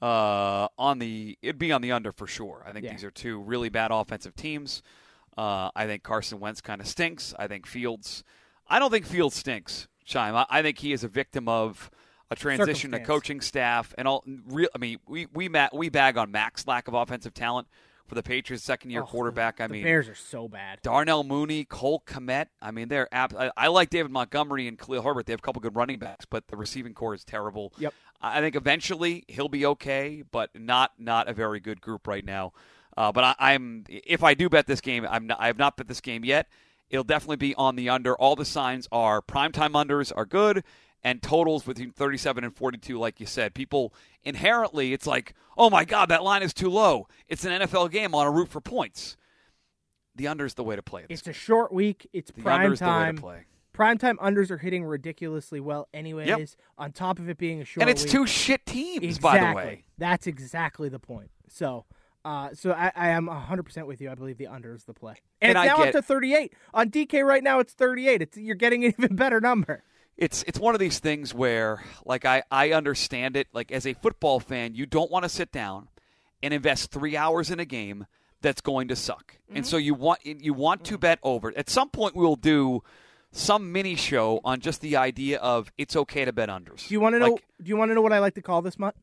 uh, 0.00 0.68
on 0.78 0.98
the 0.98 1.38
it'd 1.42 1.58
be 1.58 1.72
on 1.72 1.82
the 1.82 1.92
under 1.92 2.10
for 2.10 2.26
sure. 2.26 2.64
I 2.66 2.72
think 2.72 2.86
Yeah. 2.86 2.92
these 2.92 3.04
are 3.04 3.10
two 3.10 3.38
really 3.38 3.68
bad 3.68 3.90
offensive 3.90 4.34
teams. 4.34 4.82
Uh, 5.36 5.70
I 5.76 5.86
think 5.86 6.02
Carson 6.04 6.40
Wentz 6.40 6.62
kind 6.62 6.80
of 6.80 6.86
stinks. 6.86 7.34
I 7.38 7.46
think 7.46 7.66
Fields. 7.66 8.24
I 8.68 8.78
don't 8.78 8.90
think 8.90 9.06
Fields 9.06 9.36
stinks. 9.36 9.88
Chime. 10.04 10.44
I, 10.50 10.62
think 10.62 10.78
he 10.78 10.92
is 10.92 11.02
a 11.02 11.08
victim 11.08 11.48
of 11.48 11.90
a 12.30 12.36
transition 12.36 12.90
to 12.92 13.00
coaching 13.00 13.40
staff 13.40 13.94
and 13.96 14.06
all. 14.06 14.22
Real. 14.46 14.68
I 14.74 14.78
mean, 14.78 14.98
we 15.08 15.26
we 15.32 15.48
we 15.72 15.88
bag 15.88 16.18
on 16.18 16.30
Mac's 16.30 16.66
lack 16.66 16.88
of 16.88 16.94
offensive 16.94 17.32
talent 17.32 17.68
for 18.06 18.14
the 18.14 18.22
Patriots' 18.22 18.64
second 18.64 18.90
year 18.90 19.00
Oh, 19.02 19.06
quarterback. 19.06 19.60
I 19.62 19.66
the 19.66 19.72
mean, 19.74 19.82
Bears 19.82 20.08
are 20.08 20.14
so 20.14 20.46
bad. 20.46 20.80
Darnell 20.82 21.24
Mooney, 21.24 21.64
Cole 21.64 22.02
Kmet. 22.06 22.46
I 22.60 22.70
mean, 22.70 22.88
they're 22.88 23.08
ab- 23.12 23.34
I, 23.34 23.50
I 23.56 23.68
like 23.68 23.88
David 23.88 24.12
Montgomery 24.12 24.68
and 24.68 24.78
Khalil 24.78 25.02
Herbert. 25.02 25.24
They 25.24 25.32
have 25.32 25.40
a 25.40 25.42
couple 25.42 25.60
good 25.60 25.74
running 25.74 25.98
backs, 25.98 26.26
but 26.28 26.46
the 26.48 26.56
receiving 26.56 26.92
corps 26.92 27.14
is 27.14 27.24
terrible. 27.24 27.72
Yep. 27.78 27.94
I 28.20 28.40
think 28.40 28.56
eventually 28.56 29.24
he'll 29.28 29.48
be 29.48 29.64
okay, 29.66 30.22
but 30.30 30.50
not 30.54 30.92
not 30.98 31.28
a 31.28 31.32
very 31.32 31.60
good 31.60 31.80
group 31.80 32.06
right 32.06 32.24
now. 32.24 32.52
Uh, 32.96 33.10
but 33.10 33.24
I, 33.24 33.34
I'm 33.54 33.84
if 33.88 34.22
I 34.22 34.34
do 34.34 34.48
bet 34.48 34.66
this 34.66 34.80
game, 34.80 35.06
I'm 35.08 35.26
not, 35.26 35.40
I 35.40 35.46
have 35.46 35.58
not 35.58 35.76
bet 35.76 35.88
this 35.88 36.00
game 36.00 36.24
yet. 36.24 36.48
It'll 36.90 37.04
definitely 37.04 37.36
be 37.36 37.54
on 37.54 37.76
the 37.76 37.88
under. 37.88 38.14
All 38.14 38.36
the 38.36 38.44
signs 38.44 38.88
are 38.92 39.20
primetime 39.22 39.72
unders 39.72 40.12
are 40.14 40.26
good, 40.26 40.64
and 41.02 41.22
totals 41.22 41.64
between 41.64 41.90
37 41.90 42.44
and 42.44 42.54
42, 42.54 42.98
like 42.98 43.20
you 43.20 43.26
said. 43.26 43.54
People 43.54 43.94
inherently, 44.22 44.92
it's 44.92 45.06
like, 45.06 45.34
oh 45.56 45.70
my 45.70 45.84
god, 45.84 46.08
that 46.08 46.22
line 46.22 46.42
is 46.42 46.54
too 46.54 46.70
low. 46.70 47.08
It's 47.28 47.44
an 47.44 47.62
NFL 47.62 47.90
game 47.90 48.14
on 48.14 48.26
a 48.26 48.30
route 48.30 48.48
for 48.48 48.60
points. 48.60 49.16
The 50.16 50.28
under 50.28 50.44
is 50.44 50.54
the 50.54 50.62
way 50.62 50.76
to 50.76 50.82
play. 50.82 51.02
it. 51.02 51.06
It's 51.10 51.26
a 51.26 51.32
short 51.32 51.72
week. 51.72 52.08
It's 52.12 52.30
the 52.30 52.42
prime 52.42 52.60
under 52.60 52.72
is 52.74 52.78
the 52.78 52.84
way 52.84 52.90
time. 52.90 53.18
Primetime 53.74 54.16
unders 54.18 54.52
are 54.52 54.58
hitting 54.58 54.84
ridiculously 54.84 55.58
well, 55.58 55.88
anyways. 55.92 56.56
On 56.78 56.92
top 56.92 57.18
of 57.18 57.28
it 57.28 57.36
being 57.36 57.60
a 57.60 57.64
short 57.64 57.78
week. 57.78 57.82
And 57.82 57.90
it's 57.90 58.04
week. 58.04 58.12
two 58.12 58.26
shit 58.26 58.64
teams, 58.64 59.02
exactly. 59.02 59.40
by 59.40 59.50
the 59.50 59.54
way. 59.56 59.84
That's 59.98 60.28
exactly 60.28 60.88
the 60.88 61.00
point. 61.00 61.30
So, 61.48 61.84
uh, 62.24 62.50
so 62.54 62.72
I, 62.72 62.90
I 62.94 63.08
am 63.10 63.26
100% 63.26 63.86
with 63.86 64.00
you. 64.00 64.10
I 64.10 64.14
believe 64.14 64.38
the 64.38 64.46
under 64.46 64.74
is 64.74 64.84
the 64.84 64.94
play. 64.94 65.14
And, 65.40 65.56
And 65.56 65.66
it's 65.66 65.76
now 65.76 65.84
get- 65.84 65.94
up 65.94 66.00
to 66.00 66.02
38. 66.02 66.54
On 66.72 66.90
DK 66.90 67.24
right 67.24 67.42
now, 67.42 67.58
it's 67.58 67.72
38. 67.74 68.22
It's 68.22 68.36
You're 68.36 68.54
getting 68.54 68.84
an 68.84 68.94
even 68.98 69.16
better 69.16 69.40
number. 69.40 69.82
It's 70.16 70.44
it's 70.46 70.60
one 70.60 70.74
of 70.76 70.78
these 70.80 71.00
things 71.00 71.34
where, 71.34 71.82
like, 72.04 72.24
I, 72.24 72.44
I 72.48 72.70
understand 72.70 73.36
it. 73.36 73.48
Like, 73.52 73.72
as 73.72 73.84
a 73.84 73.94
football 73.94 74.38
fan, 74.38 74.76
you 74.76 74.86
don't 74.86 75.10
want 75.10 75.24
to 75.24 75.28
sit 75.28 75.50
down 75.50 75.88
and 76.40 76.54
invest 76.54 76.92
three 76.92 77.16
hours 77.16 77.50
in 77.50 77.58
a 77.58 77.64
game 77.64 78.06
that's 78.40 78.60
going 78.60 78.86
to 78.88 78.96
suck. 78.96 79.32
Mm-hmm. 79.48 79.56
And 79.56 79.66
so 79.66 79.76
you 79.76 79.92
want 79.94 80.20
you 80.24 80.54
want 80.54 80.84
to 80.84 80.98
bet 80.98 81.18
over. 81.24 81.52
At 81.56 81.68
some 81.68 81.90
point, 81.90 82.14
we 82.14 82.24
will 82.24 82.36
do 82.36 82.84
some 83.32 83.72
mini 83.72 83.96
show 83.96 84.40
on 84.44 84.60
just 84.60 84.80
the 84.80 84.96
idea 84.96 85.38
of 85.38 85.72
it's 85.76 85.96
okay 85.96 86.24
to 86.24 86.32
bet 86.32 86.48
unders. 86.48 86.86
Do 86.86 86.94
you 86.94 87.00
want 87.00 87.16
to 87.16 87.18
know? 87.18 87.32
Like, 87.32 87.44
do 87.60 87.68
you 87.68 87.76
want 87.76 87.90
to 87.90 87.94
know 87.96 88.02
what 88.02 88.12
I 88.12 88.20
like 88.20 88.34
to 88.34 88.42
call 88.42 88.62
this, 88.62 88.78
Mutt? 88.78 88.94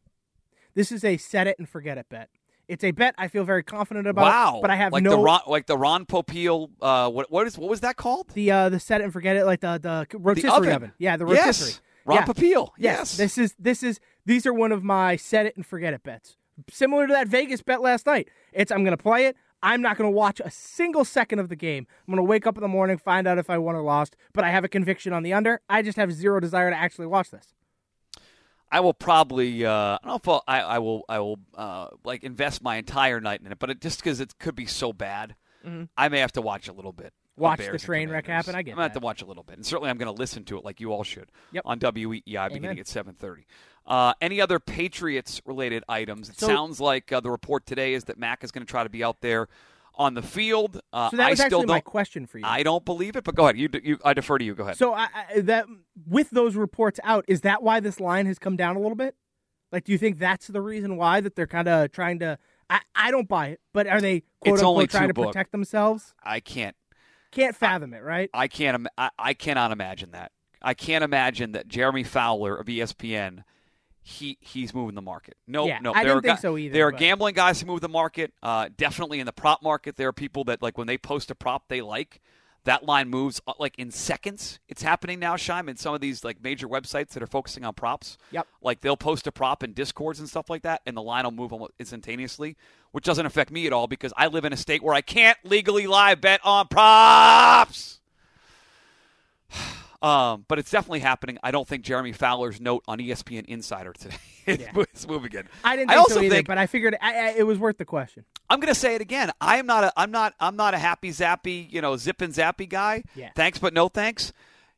This 0.75 0.93
is 0.93 1.03
a 1.03 1.17
set 1.17 1.45
it 1.47 1.59
and 1.59 1.67
forget 1.67 1.97
it 1.97 2.07
bet. 2.09 2.29
It's 2.71 2.85
a 2.85 2.91
bet 2.91 3.15
I 3.17 3.27
feel 3.27 3.43
very 3.43 3.63
confident 3.63 4.07
about. 4.07 4.21
wow, 4.23 4.59
but 4.61 4.71
I 4.71 4.77
have 4.77 4.93
like 4.93 5.03
no 5.03 5.11
the 5.11 5.17
Ron, 5.19 5.41
like 5.45 5.65
the 5.65 5.77
Ron 5.77 6.05
Popeil. 6.05 6.69
Uh, 6.81 7.09
what 7.09 7.29
what 7.29 7.45
is 7.45 7.57
what 7.57 7.69
was 7.69 7.81
that 7.81 7.97
called? 7.97 8.29
the 8.33 8.49
uh, 8.49 8.69
the 8.69 8.79
set 8.79 9.01
it 9.01 9.03
and 9.03 9.11
forget 9.11 9.35
it, 9.35 9.43
like 9.45 9.59
the 9.59 9.77
the 9.77 10.17
rotisserie 10.17 10.51
oven. 10.51 10.73
oven. 10.73 10.91
Yeah, 10.97 11.17
the 11.17 11.25
rotisserie. 11.25 11.47
Yes, 11.47 11.81
Ron 12.05 12.17
yeah. 12.19 12.25
Popeil. 12.25 12.69
Yes. 12.77 12.97
Yes, 12.97 13.17
This 13.17 13.37
is 13.37 13.55
this 13.59 13.83
is 13.83 13.99
these 14.25 14.45
are 14.45 14.53
one 14.53 14.71
of 14.71 14.85
my 14.85 15.17
set 15.17 15.45
it 15.45 15.57
and 15.57 15.65
forget 15.65 15.93
it 15.93 16.01
bets. 16.01 16.37
Similar 16.69 17.07
to 17.07 17.13
that 17.13 17.27
Vegas 17.27 17.61
bet 17.61 17.81
last 17.81 18.05
night. 18.05 18.29
It's 18.53 18.71
I'm 18.71 18.85
going 18.85 18.95
to 18.95 19.03
play 19.03 19.25
it. 19.25 19.35
I'm 19.61 19.81
not 19.81 19.97
going 19.97 20.09
to 20.09 20.15
watch 20.15 20.39
a 20.43 20.49
single 20.49 21.03
second 21.03 21.39
of 21.39 21.49
the 21.49 21.55
game. 21.57 21.85
I'm 22.07 22.15
going 22.15 22.25
to 22.25 22.29
wake 22.29 22.47
up 22.47 22.55
in 22.55 22.61
the 22.61 22.67
morning, 22.67 22.97
find 22.97 23.27
out 23.27 23.37
if 23.37 23.49
I 23.49 23.57
won 23.57 23.75
or 23.75 23.81
lost, 23.81 24.15
but 24.33 24.43
I 24.43 24.49
have 24.49 24.63
a 24.63 24.67
conviction 24.67 25.11
on 25.13 25.23
the 25.23 25.33
under. 25.33 25.61
I 25.69 25.81
just 25.81 25.97
have 25.97 26.11
zero 26.13 26.39
desire 26.39 26.69
to 26.71 26.75
actually 26.75 27.07
watch 27.07 27.31
this. 27.31 27.53
I 28.71 28.79
will 28.79 28.93
probably. 28.93 29.65
Uh, 29.65 29.71
I 29.71 29.97
don't 30.03 30.07
know 30.07 30.15
if 30.15 30.27
I'll, 30.27 30.43
I, 30.47 30.61
I 30.61 30.79
will. 30.79 31.03
I 31.09 31.19
will 31.19 31.39
uh, 31.55 31.87
like 32.03 32.23
invest 32.23 32.63
my 32.63 32.77
entire 32.77 33.19
night 33.19 33.41
in 33.45 33.51
it, 33.51 33.59
but 33.59 33.69
it, 33.69 33.81
just 33.81 33.99
because 33.99 34.19
it 34.19 34.37
could 34.39 34.55
be 34.55 34.65
so 34.65 34.93
bad, 34.93 35.35
I 35.97 36.09
may 36.09 36.19
have 36.19 36.31
to 36.33 36.41
watch 36.41 36.67
a 36.67 36.73
little 36.73 36.93
bit. 36.93 37.07
Mm-hmm. 37.33 37.41
Watch 37.43 37.59
the 37.71 37.77
train 37.79 38.09
wreck 38.09 38.27
happen. 38.27 38.55
I 38.55 38.61
get 38.61 38.71
I'm 38.71 38.75
gonna 38.77 38.85
have 38.89 38.93
to 38.93 38.99
watch 38.99 39.21
a 39.21 39.25
little 39.25 39.43
bit, 39.43 39.55
and 39.57 39.65
certainly 39.65 39.89
I'm 39.89 39.97
going 39.97 40.13
to 40.13 40.19
listen 40.19 40.43
to 40.45 40.57
it 40.57 40.65
like 40.65 40.79
you 40.79 40.91
all 40.91 41.03
should 41.03 41.31
Yep. 41.53 41.63
on 41.65 41.79
WEEI 41.79 42.21
Amen. 42.35 42.53
beginning 42.53 42.79
at 42.79 42.85
7:30. 42.87 43.45
Uh, 43.87 44.13
any 44.21 44.39
other 44.39 44.59
Patriots 44.59 45.41
related 45.45 45.83
items? 45.89 46.29
It 46.29 46.39
So- 46.39 46.47
sounds 46.47 46.79
like 46.79 47.11
uh, 47.11 47.19
the 47.19 47.31
report 47.31 47.65
today 47.65 47.93
is 47.93 48.03
that 48.05 48.17
Mac 48.19 48.43
is 48.43 48.51
going 48.51 48.65
to 48.65 48.69
try 48.69 48.83
to 48.83 48.89
be 48.89 49.03
out 49.03 49.21
there 49.21 49.47
on 49.95 50.13
the 50.13 50.21
field. 50.21 50.81
Uh, 50.93 51.09
So 51.09 51.17
that 51.17 51.27
I 51.27 51.29
was 51.31 51.39
still 51.39 51.45
actually 51.45 51.59
don't. 51.61 51.67
my 51.67 51.79
question 51.81 52.25
for 52.25 52.37
you. 52.39 52.45
I 52.45 52.63
don't 52.63 52.85
believe 52.85 53.15
it, 53.15 53.23
but 53.23 53.35
go 53.35 53.43
ahead. 53.45 53.57
You, 53.57 53.69
you, 53.83 53.97
I 54.03 54.13
defer 54.13 54.37
to 54.37 54.45
you. 54.45 54.55
Go 54.55 54.63
ahead. 54.63 54.77
So 54.77 54.93
I, 54.93 55.07
I, 55.35 55.41
that 55.41 55.65
with 56.07 56.29
those 56.31 56.55
reports 56.55 56.99
out, 57.03 57.25
is 57.27 57.41
that 57.41 57.61
why 57.63 57.79
this 57.79 57.99
line 57.99 58.25
has 58.25 58.39
come 58.39 58.55
down 58.55 58.75
a 58.75 58.79
little 58.79 58.95
bit? 58.95 59.15
Like, 59.71 59.83
do 59.85 59.91
you 59.91 59.97
think 59.97 60.17
that's 60.17 60.47
the 60.47 60.61
reason 60.61 60.97
why 60.97 61.21
that 61.21 61.35
they're 61.35 61.47
kind 61.47 61.67
of 61.67 61.91
trying 61.91 62.19
to? 62.19 62.37
I, 62.69 62.81
I 62.95 63.11
don't 63.11 63.27
buy 63.27 63.47
it, 63.47 63.59
but 63.73 63.87
are 63.87 64.01
they 64.01 64.21
quote 64.39 64.55
It's 64.55 64.63
unquote 64.63 64.89
trying 64.89 65.07
to 65.09 65.13
book. 65.13 65.27
protect 65.27 65.51
themselves? 65.51 66.13
I 66.23 66.39
can't. 66.39 66.75
Can't 67.31 67.55
fathom 67.55 67.93
it, 67.93 68.03
right? 68.03 68.29
I 68.33 68.47
can't. 68.49 68.87
I, 68.97 69.09
I 69.17 69.33
cannot 69.33 69.71
imagine 69.71 70.11
that. 70.11 70.31
I 70.61 70.73
can't 70.73 71.03
imagine 71.03 71.53
that 71.53 71.67
Jeremy 71.67 72.03
Fowler 72.03 72.55
of 72.55 72.67
ESPN. 72.67 73.43
He 74.03 74.37
he's 74.41 74.73
moving 74.73 74.95
the 74.95 75.01
market. 75.01 75.37
No, 75.47 75.67
Yeah, 75.67 75.79
no, 75.79 75.91
I 75.93 76.03
there 76.03 76.15
didn't 76.15 76.17
are 76.17 76.21
think 76.21 76.39
so 76.39 76.57
either, 76.57 76.73
There 76.73 76.87
are 76.87 76.91
but- 76.91 76.99
gambling 76.99 77.35
guys 77.35 77.61
who 77.61 77.67
move 77.67 77.81
the 77.81 77.89
market. 77.89 78.33
Uh, 78.41 78.69
definitely 78.75 79.19
in 79.19 79.25
the 79.27 79.31
prop 79.33 79.61
market, 79.61 79.95
there 79.95 80.07
are 80.07 80.13
people 80.13 80.43
that 80.45 80.61
like 80.61 80.77
when 80.77 80.87
they 80.87 80.97
post 80.97 81.29
a 81.29 81.35
prop 81.35 81.67
they 81.67 81.81
like, 81.81 82.19
that 82.63 82.83
line 82.83 83.09
moves 83.09 83.41
uh, 83.45 83.53
like 83.59 83.77
in 83.77 83.91
seconds. 83.91 84.59
It's 84.67 84.81
happening 84.81 85.19
now, 85.19 85.35
Shime, 85.35 85.69
in 85.69 85.77
some 85.77 85.93
of 85.93 86.01
these 86.01 86.23
like 86.23 86.41
major 86.43 86.67
websites 86.67 87.09
that 87.09 87.21
are 87.21 87.27
focusing 87.27 87.63
on 87.63 87.75
props. 87.75 88.17
Yep. 88.31 88.47
Like 88.63 88.81
they'll 88.81 88.97
post 88.97 89.27
a 89.27 89.31
prop 89.31 89.61
in 89.63 89.73
discords 89.73 90.19
and 90.19 90.27
stuff 90.27 90.49
like 90.49 90.63
that, 90.63 90.81
and 90.87 90.97
the 90.97 91.01
line 91.03 91.23
will 91.25 91.31
move 91.31 91.53
almost 91.53 91.73
instantaneously, 91.77 92.57
which 92.93 93.03
doesn't 93.03 93.25
affect 93.27 93.51
me 93.51 93.67
at 93.67 93.73
all 93.73 93.85
because 93.85 94.13
I 94.17 94.27
live 94.27 94.45
in 94.45 94.53
a 94.53 94.57
state 94.57 94.81
where 94.81 94.95
I 94.95 95.01
can't 95.01 95.37
legally 95.43 95.85
live 95.85 96.21
bet 96.21 96.39
on 96.43 96.67
props. 96.69 97.99
Um, 100.01 100.45
but 100.47 100.57
it's 100.57 100.71
definitely 100.71 101.01
happening. 101.01 101.37
I 101.43 101.51
don't 101.51 101.67
think 101.67 101.83
Jeremy 101.83 102.11
Fowler's 102.11 102.59
note 102.59 102.83
on 102.87 102.97
ESPN 102.97 103.45
Insider 103.45 103.93
today 103.93 104.15
Yeah. 104.47 104.83
is 104.95 105.07
moving 105.07 105.31
it. 105.33 105.45
I 105.63 105.75
didn't 105.75 105.91
I 105.91 105.93
think 105.93 106.01
also 106.01 106.15
so 106.15 106.21
either, 106.21 106.35
think 106.35 106.47
but 106.47 106.57
I 106.57 106.65
figured 106.65 106.97
I, 106.99 107.13
I, 107.13 107.29
it 107.37 107.45
was 107.45 107.59
worth 107.59 107.77
the 107.77 107.85
question. 107.85 108.25
I'm 108.49 108.59
going 108.59 108.73
to 108.73 108.79
say 108.79 108.95
it 108.95 109.01
again. 109.01 109.31
I 109.39 109.57
am 109.57 109.67
not 109.67 109.83
a 109.83 109.93
I'm 109.95 110.09
not 110.11 110.33
I'm 110.39 110.55
not 110.55 110.73
a 110.73 110.79
happy 110.79 111.11
zappy, 111.11 111.71
you 111.71 111.81
know, 111.81 111.97
zip 111.97 112.21
and 112.21 112.33
zappy 112.33 112.67
guy. 112.67 113.03
Yeah. 113.15 113.29
Thanks 113.35 113.59
but 113.59 113.73
no 113.73 113.87
thanks. 113.89 114.33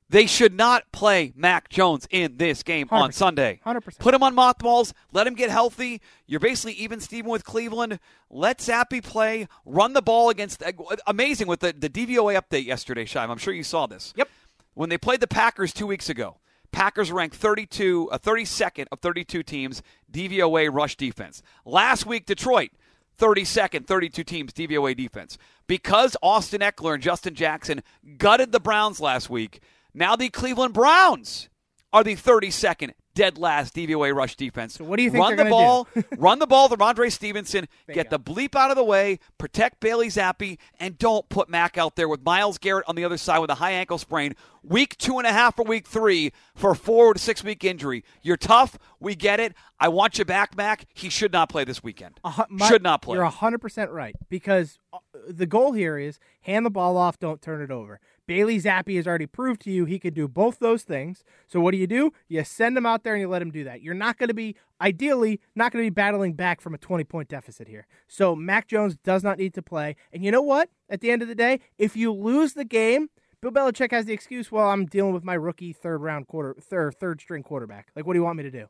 They 0.10 0.28
should 0.28 0.54
not 0.54 0.92
play 0.92 1.32
Mac 1.36 1.70
Jones 1.70 2.06
in 2.12 2.38
this 2.38 2.62
game 2.62 2.88
on 2.92 3.10
100%. 3.10 3.14
Sunday. 3.16 3.62
100%. 3.66 3.98
Put 3.98 4.14
him 4.14 4.22
on 4.22 4.36
mothballs. 4.36 4.94
Let 5.12 5.26
him 5.26 5.34
get 5.34 5.50
healthy. 5.50 6.02
You're 6.28 6.42
basically 6.42 6.74
even 6.74 7.00
Steven 7.00 7.32
with 7.32 7.44
Cleveland. 7.46 8.00
Let 8.30 8.60
Zappe 8.60 9.02
play. 9.04 9.48
Run 9.66 9.94
the 9.94 10.04
ball 10.04 10.30
against. 10.30 10.62
Amazing 11.08 11.48
with 11.48 11.62
the, 11.62 11.74
the 11.76 11.90
DVOA 11.90 12.40
update 12.40 12.66
yesterday, 12.66 13.06
Shime. 13.06 13.32
I'm 13.32 13.40
sure 13.40 13.54
you 13.56 13.64
saw 13.64 13.88
this. 13.88 14.14
Yep. 14.16 14.30
When 14.74 14.90
they 14.90 14.98
played 14.98 15.20
the 15.20 15.28
Packers 15.28 15.74
two 15.74 15.88
weeks 15.88 16.10
ago, 16.10 16.38
Packers 16.72 17.12
ranked 17.12 17.36
32, 17.36 18.10
uh, 18.12 18.18
32nd 18.18 18.88
of 18.92 19.00
32 19.00 19.44
teams 19.44 19.84
DVOA 20.12 20.70
rush 20.74 20.96
defense. 20.96 21.44
Last 21.66 22.06
week, 22.06 22.26
Detroit 22.26 22.72
32nd, 23.20 23.86
32 23.86 24.24
teams 24.24 24.54
DVOA 24.54 24.98
defense. 24.98 25.38
Because 25.68 26.18
Austin 26.22 26.62
Ekeler 26.62 26.96
and 26.96 27.04
Justin 27.04 27.36
Jackson 27.36 27.84
gutted 28.18 28.52
the 28.52 28.60
Browns 28.60 29.00
last 29.00 29.30
week, 29.30 29.62
now 29.94 30.16
the 30.16 30.30
Cleveland 30.30 30.74
Browns 30.74 31.50
are 31.92 32.04
the 32.04 32.16
32nd 32.16 32.92
dead 33.16 33.38
last 33.38 33.76
DVOA 33.76 34.14
rush 34.16 34.36
defense. 34.36 34.76
So 34.76 34.84
what 34.84 34.98
do 34.98 35.04
you 35.04 35.12
think 35.12 35.24
Run 35.24 35.36
the 35.36 35.46
ball, 35.46 35.88
do? 35.94 36.04
run 36.18 36.40
the 36.40 36.48
ball 36.48 36.70
to 36.70 36.84
Andre 36.84 37.10
Stevenson, 37.10 37.68
get 37.92 38.10
the 38.10 38.20
bleep 38.20 38.56
out 38.56 38.72
of 38.72 38.76
the 38.76 38.84
way, 38.84 39.20
protect 39.38 39.80
Bailey 39.80 40.08
Zappe, 40.08 40.58
and 40.80 40.98
don't 40.98 41.28
put 41.30 41.50
Mac 41.50 41.78
out 41.78 41.96
there 41.96 42.08
with 42.08 42.24
Myles 42.24 42.58
Garrett 42.58 42.86
on 42.88 42.96
the 42.96 43.06
other 43.06 43.18
side 43.18 43.40
with 43.40 43.50
a 43.50 43.56
high 43.56 43.72
ankle 43.72 43.98
sprain. 43.98 44.36
Week 44.64 44.98
two 44.98 45.18
and 45.18 45.28
a 45.28 45.34
half 45.34 45.60
or 45.60 45.66
week 45.66 45.88
three 45.88 46.32
for 46.56 46.72
a 46.72 46.76
four 46.76 47.14
to 47.14 47.20
six 47.20 47.44
week 47.44 47.64
injury. 47.64 48.04
You're 48.22 48.38
tough. 48.38 48.78
We 49.00 49.14
get 49.16 49.40
it. 49.40 49.54
I 49.80 49.90
want 49.90 50.18
you 50.18 50.24
back, 50.26 50.56
Mac. 50.56 50.86
He 50.94 51.10
should 51.10 51.34
not 51.34 51.50
play 51.50 51.66
this 51.66 51.84
weekend. 51.84 52.20
Hu- 52.26 52.44
my- 52.50 52.68
should 52.70 52.84
not 52.84 53.02
play. 53.02 53.18
You're 53.18 53.26
hundred 53.26 53.60
percent 53.60 53.92
right 53.92 54.16
because 54.30 54.80
uh, 54.94 55.00
the 55.28 55.46
goal 55.46 55.74
here 55.74 55.98
is 55.98 56.18
hand 56.42 56.66
the 56.66 56.70
ball 56.70 56.96
off, 56.96 57.20
don't 57.20 57.42
turn 57.42 57.62
it 57.62 57.72
over. 57.72 58.00
Bailey 58.26 58.60
Zappe 58.60 58.96
has 58.96 59.06
already 59.06 59.26
proved 59.26 59.62
to 59.62 59.72
you 59.72 59.86
he 59.86 60.00
could 60.00 60.14
do 60.14 60.28
both 60.28 60.60
those 60.60 60.84
things. 60.84 61.24
So 61.48 61.60
what 61.60 61.72
do 61.72 61.78
you 61.78 61.88
do? 61.88 62.12
You 62.28 62.44
send 62.44 62.78
him 62.78 62.86
out 62.86 63.04
there 63.04 63.14
and 63.14 63.22
you 63.22 63.28
let 63.28 63.42
him 63.42 63.52
do 63.52 63.64
that. 63.66 63.82
You're 63.82 63.94
not 63.94 64.18
going 64.18 64.30
to 64.30 64.34
be 64.34 64.56
ideally 64.82 65.40
not 65.56 65.72
going 65.72 65.84
to 65.84 65.92
be 65.92 65.94
battling 65.94 66.34
back 66.34 66.62
from 66.62 66.74
a 66.74 66.78
20 66.78 67.04
point 67.04 67.30
deficit 67.30 67.68
here. 67.68 67.88
So 68.08 68.36
Mac 68.36 68.68
Jones 68.68 68.96
does 69.04 69.24
not 69.24 69.38
need 69.38 69.54
to 69.56 69.62
play. 69.62 69.96
And 70.12 70.24
you 70.24 70.32
know 70.32 70.42
what? 70.42 70.70
At 70.90 71.02
the 71.02 71.12
end 71.12 71.22
of 71.22 71.28
the 71.28 71.36
day, 71.36 71.60
if 71.78 71.96
you 71.96 72.12
lose 72.14 72.54
the 72.54 72.66
game. 72.66 73.10
Bill 73.42 73.52
Belichick 73.52 73.92
has 73.92 74.06
the 74.06 74.14
excuse, 74.14 74.54
well, 74.54 74.70
I'm 74.70 74.86
dealing 74.86 75.14
with 75.14 75.26
my 75.26 75.34
rookie 75.34 75.74
third 75.74 76.02
round 76.02 76.28
quarter, 76.28 76.56
third 76.62 76.96
third 76.98 77.20
string 77.20 77.44
quarterback. 77.44 77.90
Like, 77.94 78.08
what 78.08 78.14
do 78.14 78.20
you 78.20 78.24
want 78.24 78.38
me 78.38 78.44
to 78.44 78.52
do? 78.52 78.68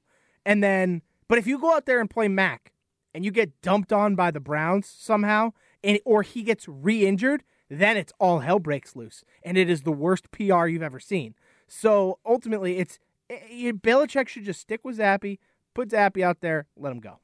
And 0.47 0.63
then, 0.63 1.03
but 1.27 1.37
if 1.37 1.45
you 1.45 1.59
go 1.59 1.75
out 1.75 1.85
there 1.85 2.01
and 2.01 2.09
play 2.09 2.27
Mac, 2.27 2.73
and 3.13 3.23
you 3.23 3.31
get 3.31 3.61
dumped 3.61 3.93
on 3.93 4.15
by 4.15 4.31
the 4.31 4.39
Browns 4.39 4.87
somehow, 4.87 5.53
and 5.83 5.99
or 6.05 6.23
he 6.23 6.43
gets 6.43 6.67
re-injured, 6.67 7.43
then 7.69 7.97
it's 7.97 8.13
all 8.19 8.39
hell 8.39 8.59
breaks 8.59 8.95
loose, 8.95 9.23
and 9.43 9.57
it 9.57 9.69
is 9.69 9.81
the 9.81 9.91
worst 9.91 10.31
PR 10.31 10.67
you've 10.67 10.83
ever 10.83 10.99
seen. 10.99 11.35
So 11.67 12.19
ultimately, 12.25 12.77
it's 12.77 12.99
eh, 13.29 13.71
Belichick 13.71 14.27
should 14.27 14.45
just 14.45 14.61
stick 14.61 14.81
with 14.83 14.97
Zappe, 14.97 15.39
put 15.73 15.89
Zappe 15.89 16.23
out 16.23 16.41
there, 16.41 16.67
let 16.77 16.91
him 16.91 16.99
go. 16.99 17.19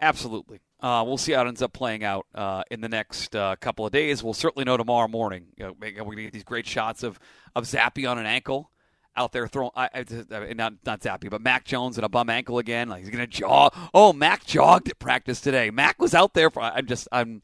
Absolutely. 0.00 0.60
Uh, 0.80 1.04
we'll 1.06 1.18
see 1.18 1.32
how 1.32 1.44
it 1.44 1.48
ends 1.48 1.60
up 1.60 1.72
playing 1.72 2.02
out 2.02 2.26
uh, 2.34 2.62
in 2.70 2.80
the 2.80 2.88
next 2.88 3.36
uh, 3.36 3.54
couple 3.60 3.84
of 3.84 3.92
days. 3.92 4.22
We'll 4.22 4.32
certainly 4.32 4.64
know 4.64 4.78
tomorrow 4.78 5.08
morning. 5.08 5.46
You 5.56 5.66
know, 5.66 5.76
we're 5.78 5.92
going 5.92 6.16
to 6.16 6.22
get 6.22 6.32
these 6.32 6.44
great 6.44 6.66
shots 6.66 7.02
of, 7.02 7.20
of 7.54 7.64
Zappe 7.64 8.10
on 8.10 8.18
an 8.18 8.24
ankle 8.24 8.70
out 9.14 9.32
there 9.32 9.46
throwing, 9.46 9.72
I, 9.76 9.90
I, 9.92 10.52
not, 10.54 10.74
not 10.86 11.00
Zappe, 11.00 11.28
but 11.28 11.42
Mac 11.42 11.64
Jones 11.64 11.98
and 11.98 12.04
a 12.04 12.08
bum 12.08 12.30
ankle 12.30 12.58
again. 12.58 12.88
Like 12.88 13.04
he's 13.04 13.10
to 13.10 13.26
jog. 13.26 13.74
Oh, 13.92 14.14
Mac 14.14 14.46
jogged 14.46 14.88
at 14.88 14.98
practice 14.98 15.40
today. 15.40 15.70
Mac 15.70 16.00
was 16.00 16.14
out 16.14 16.32
there 16.32 16.48
for, 16.48 16.62
I'm 16.62 16.86
just, 16.86 17.08
I'm, 17.12 17.42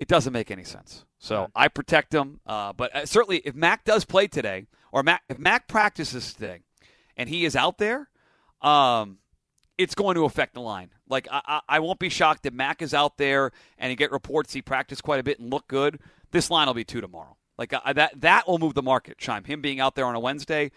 it 0.00 0.08
doesn't 0.08 0.32
make 0.32 0.50
any 0.50 0.64
sense. 0.64 1.04
So 1.18 1.48
I 1.54 1.68
protect 1.68 2.12
him. 2.12 2.40
Uh, 2.46 2.72
but 2.72 2.96
uh, 2.96 3.06
certainly 3.06 3.38
if 3.44 3.54
Mac 3.54 3.84
does 3.84 4.04
play 4.06 4.26
today, 4.26 4.66
or 4.90 5.02
Mac, 5.02 5.22
if 5.28 5.38
Mac 5.38 5.68
practices 5.68 6.32
today 6.32 6.60
and 7.16 7.28
he 7.28 7.44
is 7.44 7.54
out 7.54 7.76
there, 7.78 8.08
um, 8.62 9.18
it's 9.76 9.94
going 9.94 10.14
to 10.14 10.24
affect 10.24 10.54
the 10.54 10.60
line. 10.60 10.90
Like 11.08 11.28
I, 11.30 11.60
I, 11.68 11.80
won't 11.80 11.98
be 11.98 12.08
shocked 12.08 12.46
if 12.46 12.52
Mac 12.54 12.82
is 12.82 12.94
out 12.94 13.18
there 13.18 13.52
and 13.78 13.90
you 13.90 13.96
get 13.96 14.10
reports 14.10 14.52
he 14.52 14.62
practiced 14.62 15.02
quite 15.02 15.20
a 15.20 15.22
bit 15.22 15.38
and 15.38 15.50
looked 15.50 15.68
good. 15.68 16.00
This 16.32 16.50
line 16.50 16.66
will 16.66 16.74
be 16.74 16.84
two 16.84 17.00
tomorrow. 17.00 17.36
Like 17.58 17.74
I, 17.84 17.92
that 17.92 18.20
that 18.22 18.48
will 18.48 18.58
move 18.58 18.74
the 18.74 18.82
market. 18.82 19.18
Chime 19.18 19.44
him 19.44 19.60
being 19.60 19.80
out 19.80 19.94
there 19.94 20.06
on 20.06 20.14
a 20.14 20.20
Wednesday. 20.20 20.70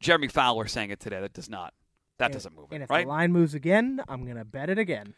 Jeremy 0.00 0.28
Fowler 0.28 0.66
saying 0.66 0.90
it 0.90 0.98
today. 0.98 1.20
That 1.20 1.32
does 1.32 1.48
not. 1.48 1.74
That 2.18 2.32
doesn't 2.32 2.54
move 2.54 2.66
And 2.70 2.80
it. 2.82 2.84
if 2.84 2.90
Right. 2.90 3.04
the 3.04 3.08
line 3.08 3.32
moves 3.32 3.54
again, 3.54 4.00
I'm 4.08 4.26
gonna 4.26 4.44
bet 4.44 4.68
it 4.68 4.78
again. 4.78 5.14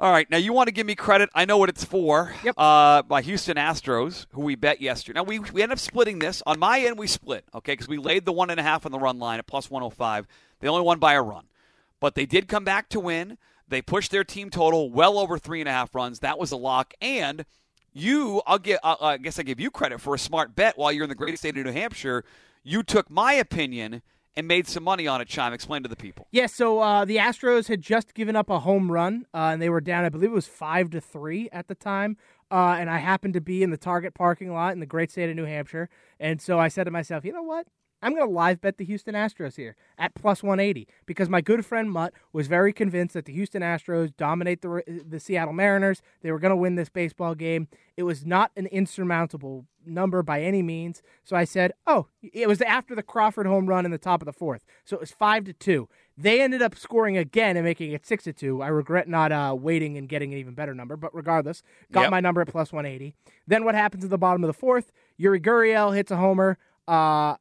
All 0.00 0.12
right. 0.12 0.30
Now 0.30 0.36
you 0.36 0.52
want 0.52 0.68
to 0.68 0.72
give 0.72 0.86
me 0.86 0.94
credit. 0.94 1.28
I 1.34 1.44
know 1.44 1.58
what 1.58 1.68
it's 1.68 1.84
for. 1.84 2.32
Yep. 2.44 2.54
Uh, 2.56 3.02
my 3.08 3.20
Houston 3.20 3.56
Astros, 3.56 4.26
who 4.30 4.42
we 4.42 4.54
bet 4.54 4.80
yesterday. 4.80 5.18
Now 5.18 5.24
we 5.24 5.40
we 5.40 5.60
end 5.60 5.72
up 5.72 5.80
splitting 5.80 6.20
this. 6.20 6.40
On 6.46 6.56
my 6.56 6.78
end, 6.78 6.96
we 6.96 7.08
split. 7.08 7.44
Okay, 7.52 7.72
because 7.72 7.88
we 7.88 7.96
laid 7.96 8.24
the 8.24 8.32
one 8.32 8.48
and 8.48 8.60
a 8.60 8.62
half 8.62 8.86
on 8.86 8.92
the 8.92 8.98
run 8.98 9.18
line 9.18 9.40
at 9.40 9.48
plus 9.48 9.68
one 9.68 9.82
hundred 9.82 9.96
five. 9.96 10.28
They 10.60 10.68
only 10.68 10.84
won 10.84 11.00
by 11.00 11.14
a 11.14 11.22
run, 11.22 11.46
but 11.98 12.14
they 12.14 12.26
did 12.26 12.46
come 12.46 12.62
back 12.62 12.88
to 12.90 13.00
win. 13.00 13.38
They 13.66 13.82
pushed 13.82 14.12
their 14.12 14.22
team 14.22 14.50
total 14.50 14.88
well 14.88 15.18
over 15.18 15.36
three 15.36 15.58
and 15.58 15.68
a 15.68 15.72
half 15.72 15.92
runs. 15.96 16.20
That 16.20 16.38
was 16.38 16.52
a 16.52 16.56
lock. 16.56 16.94
And 17.00 17.44
you, 17.92 18.40
I'll 18.46 18.60
get. 18.60 18.78
Uh, 18.84 18.96
I 19.00 19.16
guess 19.16 19.40
I 19.40 19.42
give 19.42 19.58
you 19.58 19.68
credit 19.68 20.00
for 20.00 20.14
a 20.14 20.18
smart 20.18 20.54
bet 20.54 20.78
while 20.78 20.92
you're 20.92 21.04
in 21.04 21.10
the 21.10 21.16
great 21.16 21.40
state 21.40 21.58
of 21.58 21.66
New 21.66 21.72
Hampshire. 21.72 22.24
You 22.62 22.84
took 22.84 23.10
my 23.10 23.32
opinion 23.32 24.02
and 24.38 24.46
made 24.46 24.68
some 24.68 24.84
money 24.84 25.08
on 25.08 25.20
it. 25.20 25.26
Chime. 25.26 25.52
Explain 25.52 25.82
to 25.82 25.88
the 25.88 25.96
people. 25.96 26.28
Yeah, 26.30 26.46
so 26.46 26.78
uh, 26.78 27.04
the 27.04 27.16
Astros 27.16 27.66
had 27.66 27.82
just 27.82 28.14
given 28.14 28.36
up 28.36 28.48
a 28.48 28.60
home 28.60 28.90
run, 28.90 29.26
uh, 29.34 29.50
and 29.52 29.60
they 29.60 29.68
were 29.68 29.80
down. 29.80 30.04
I 30.04 30.10
believe 30.10 30.30
it 30.30 30.34
was 30.34 30.46
five 30.46 30.90
to 30.90 31.00
three 31.00 31.50
at 31.50 31.66
the 31.66 31.74
time. 31.74 32.16
Uh, 32.50 32.76
and 32.78 32.88
I 32.88 32.98
happened 32.98 33.34
to 33.34 33.40
be 33.40 33.64
in 33.64 33.70
the 33.70 33.76
Target 33.76 34.14
parking 34.14 34.54
lot 34.54 34.72
in 34.72 34.80
the 34.80 34.86
great 34.86 35.10
state 35.10 35.28
of 35.28 35.36
New 35.36 35.44
Hampshire, 35.44 35.90
and 36.18 36.40
so 36.40 36.58
I 36.58 36.68
said 36.68 36.84
to 36.84 36.90
myself, 36.90 37.24
you 37.24 37.32
know 37.32 37.42
what? 37.42 37.66
I'm 38.00 38.14
going 38.14 38.26
to 38.26 38.32
live 38.32 38.60
bet 38.60 38.78
the 38.78 38.84
Houston 38.84 39.14
Astros 39.14 39.56
here 39.56 39.74
at 39.98 40.14
plus 40.14 40.42
180 40.42 40.86
because 41.04 41.28
my 41.28 41.40
good 41.40 41.66
friend 41.66 41.90
Mutt 41.90 42.14
was 42.32 42.46
very 42.46 42.72
convinced 42.72 43.14
that 43.14 43.24
the 43.24 43.32
Houston 43.32 43.60
Astros 43.60 44.16
dominate 44.16 44.62
the 44.62 44.82
the 45.04 45.18
Seattle 45.18 45.52
Mariners. 45.52 46.00
They 46.22 46.30
were 46.30 46.38
going 46.38 46.50
to 46.52 46.56
win 46.56 46.76
this 46.76 46.88
baseball 46.88 47.34
game. 47.34 47.66
It 47.96 48.04
was 48.04 48.24
not 48.24 48.52
an 48.56 48.66
insurmountable 48.66 49.66
number 49.88 50.22
by 50.22 50.42
any 50.42 50.62
means. 50.62 51.02
So 51.24 51.36
I 51.36 51.44
said, 51.44 51.72
"Oh, 51.86 52.06
it 52.22 52.46
was 52.48 52.60
after 52.62 52.94
the 52.94 53.02
Crawford 53.02 53.46
home 53.46 53.66
run 53.66 53.84
in 53.84 53.90
the 53.90 53.98
top 53.98 54.22
of 54.22 54.26
the 54.26 54.32
fourth. 54.32 54.64
So 54.84 54.96
it 54.96 55.00
was 55.00 55.10
five 55.10 55.44
to 55.44 55.52
two. 55.52 55.88
They 56.16 56.40
ended 56.40 56.62
up 56.62 56.74
scoring 56.76 57.16
again 57.16 57.56
and 57.56 57.64
making 57.64 57.92
it 57.92 58.04
six 58.06 58.24
to 58.24 58.32
two. 58.32 58.60
I 58.62 58.68
regret 58.68 59.08
not 59.08 59.30
uh, 59.32 59.54
waiting 59.58 59.96
and 59.96 60.08
getting 60.08 60.32
an 60.32 60.38
even 60.38 60.54
better 60.54 60.74
number, 60.74 60.96
but 60.96 61.14
regardless, 61.14 61.62
got 61.92 62.02
Yep. 62.02 62.10
my 62.10 62.20
number 62.20 62.40
at 62.40 62.48
plus 62.48 62.72
180. 62.72 63.14
Then 63.46 63.64
what 63.64 63.74
happens 63.74 64.02
at 64.04 64.10
the 64.10 64.18
bottom 64.18 64.42
of 64.42 64.48
the 64.48 64.52
fourth? 64.54 64.90
Yuli 65.20 65.40
Gurriel 65.40 65.94
hits 65.94 66.10
a 66.10 66.16
homer. 66.16 66.58
Uh, 66.86 67.36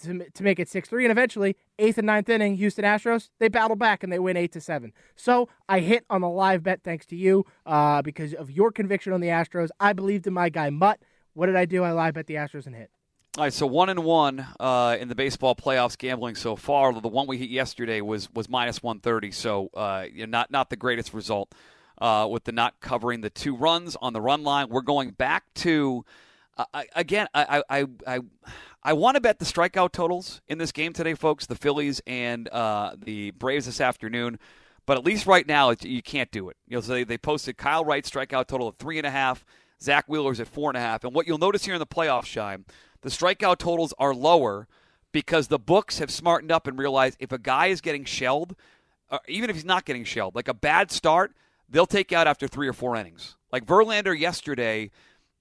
to, 0.00 0.30
to 0.30 0.42
make 0.42 0.58
it 0.58 0.68
6-3 0.68 1.02
and 1.02 1.10
eventually 1.10 1.54
eighth 1.78 1.98
and 1.98 2.06
ninth 2.06 2.26
inning 2.30 2.56
houston 2.56 2.82
astros 2.82 3.28
they 3.40 3.48
battle 3.48 3.76
back 3.76 4.02
and 4.02 4.10
they 4.10 4.18
win 4.18 4.38
8 4.38 4.50
to 4.52 4.60
7 4.60 4.90
so 5.16 5.50
i 5.68 5.80
hit 5.80 6.06
on 6.08 6.22
the 6.22 6.30
live 6.30 6.62
bet 6.62 6.80
thanks 6.82 7.04
to 7.04 7.16
you 7.16 7.44
uh, 7.66 8.00
because 8.00 8.32
of 8.32 8.50
your 8.50 8.72
conviction 8.72 9.12
on 9.12 9.20
the 9.20 9.26
astros 9.28 9.68
i 9.80 9.92
believed 9.92 10.26
in 10.26 10.32
my 10.32 10.48
guy 10.48 10.70
mutt 10.70 10.98
what 11.34 11.46
did 11.46 11.56
i 11.56 11.64
do 11.64 11.82
i 11.82 11.92
live 11.92 12.14
bet 12.14 12.26
the 12.26 12.34
astros 12.34 12.66
and 12.66 12.74
hit 12.74 12.90
All 13.38 13.44
right, 13.44 13.52
so 13.52 13.66
one 13.66 13.88
and 13.88 14.04
one 14.04 14.46
uh, 14.60 14.96
in 15.00 15.08
the 15.08 15.14
baseball 15.14 15.54
playoffs 15.54 15.96
gambling 15.96 16.34
so 16.34 16.54
far. 16.54 16.92
The 16.92 17.08
one 17.08 17.26
we 17.26 17.38
hit 17.38 17.48
yesterday 17.48 18.02
was 18.02 18.28
was 18.34 18.48
minus 18.48 18.82
one 18.82 19.00
thirty, 19.00 19.30
so 19.30 19.70
uh, 19.74 20.04
not 20.14 20.50
not 20.50 20.68
the 20.68 20.76
greatest 20.76 21.14
result 21.14 21.50
uh, 21.98 22.28
with 22.30 22.44
the 22.44 22.52
not 22.52 22.78
covering 22.80 23.22
the 23.22 23.30
two 23.30 23.56
runs 23.56 23.96
on 24.02 24.12
the 24.12 24.20
run 24.20 24.42
line. 24.42 24.68
We're 24.68 24.82
going 24.82 25.12
back 25.12 25.44
to 25.54 26.04
uh, 26.58 26.82
again. 26.94 27.26
I 27.32 27.62
I 27.70 27.86
I, 28.06 28.20
I 28.82 28.92
want 28.92 29.14
to 29.14 29.20
bet 29.22 29.38
the 29.38 29.46
strikeout 29.46 29.92
totals 29.92 30.42
in 30.48 30.58
this 30.58 30.72
game 30.72 30.92
today, 30.92 31.14
folks. 31.14 31.46
The 31.46 31.54
Phillies 31.54 32.02
and 32.06 32.48
uh, 32.50 32.96
the 32.98 33.30
Braves 33.30 33.64
this 33.64 33.80
afternoon. 33.80 34.38
But 34.84 34.98
at 34.98 35.04
least 35.06 35.26
right 35.26 35.46
now, 35.46 35.72
you 35.80 36.02
can't 36.02 36.30
do 36.32 36.48
it. 36.50 36.56
You 36.66 36.76
know, 36.76 36.80
so 36.80 36.92
they, 36.92 37.04
they 37.04 37.16
posted 37.16 37.56
Kyle 37.56 37.84
Wright 37.84 38.04
strikeout 38.04 38.48
total 38.48 38.66
of 38.68 38.76
three 38.76 38.98
and 38.98 39.06
a 39.06 39.10
half. 39.10 39.44
Zack 39.82 40.06
Wheeler's 40.06 40.40
at 40.40 40.48
four 40.48 40.70
and 40.70 40.76
a 40.76 40.80
half. 40.80 41.04
And 41.04 41.14
what 41.14 41.26
you'll 41.26 41.38
notice 41.38 41.64
here 41.64 41.74
in 41.74 41.80
the 41.80 41.86
playoff 41.86 42.24
shine, 42.24 42.64
the 43.02 43.10
strikeout 43.10 43.58
totals 43.58 43.92
are 43.98 44.14
lower 44.14 44.68
because 45.12 45.48
the 45.48 45.58
books 45.58 45.98
have 45.98 46.10
smartened 46.10 46.50
up 46.50 46.66
and 46.66 46.78
realized 46.78 47.16
if 47.20 47.32
a 47.32 47.38
guy 47.38 47.66
is 47.66 47.80
getting 47.80 48.04
shelled, 48.04 48.56
or 49.10 49.20
even 49.28 49.50
if 49.50 49.56
he's 49.56 49.64
not 49.64 49.84
getting 49.84 50.04
shelled, 50.04 50.34
like 50.34 50.48
a 50.48 50.54
bad 50.54 50.90
start, 50.90 51.32
they'll 51.68 51.86
take 51.86 52.12
out 52.12 52.26
after 52.26 52.48
three 52.48 52.68
or 52.68 52.72
four 52.72 52.96
innings. 52.96 53.36
Like 53.50 53.66
Verlander 53.66 54.18
yesterday 54.18 54.90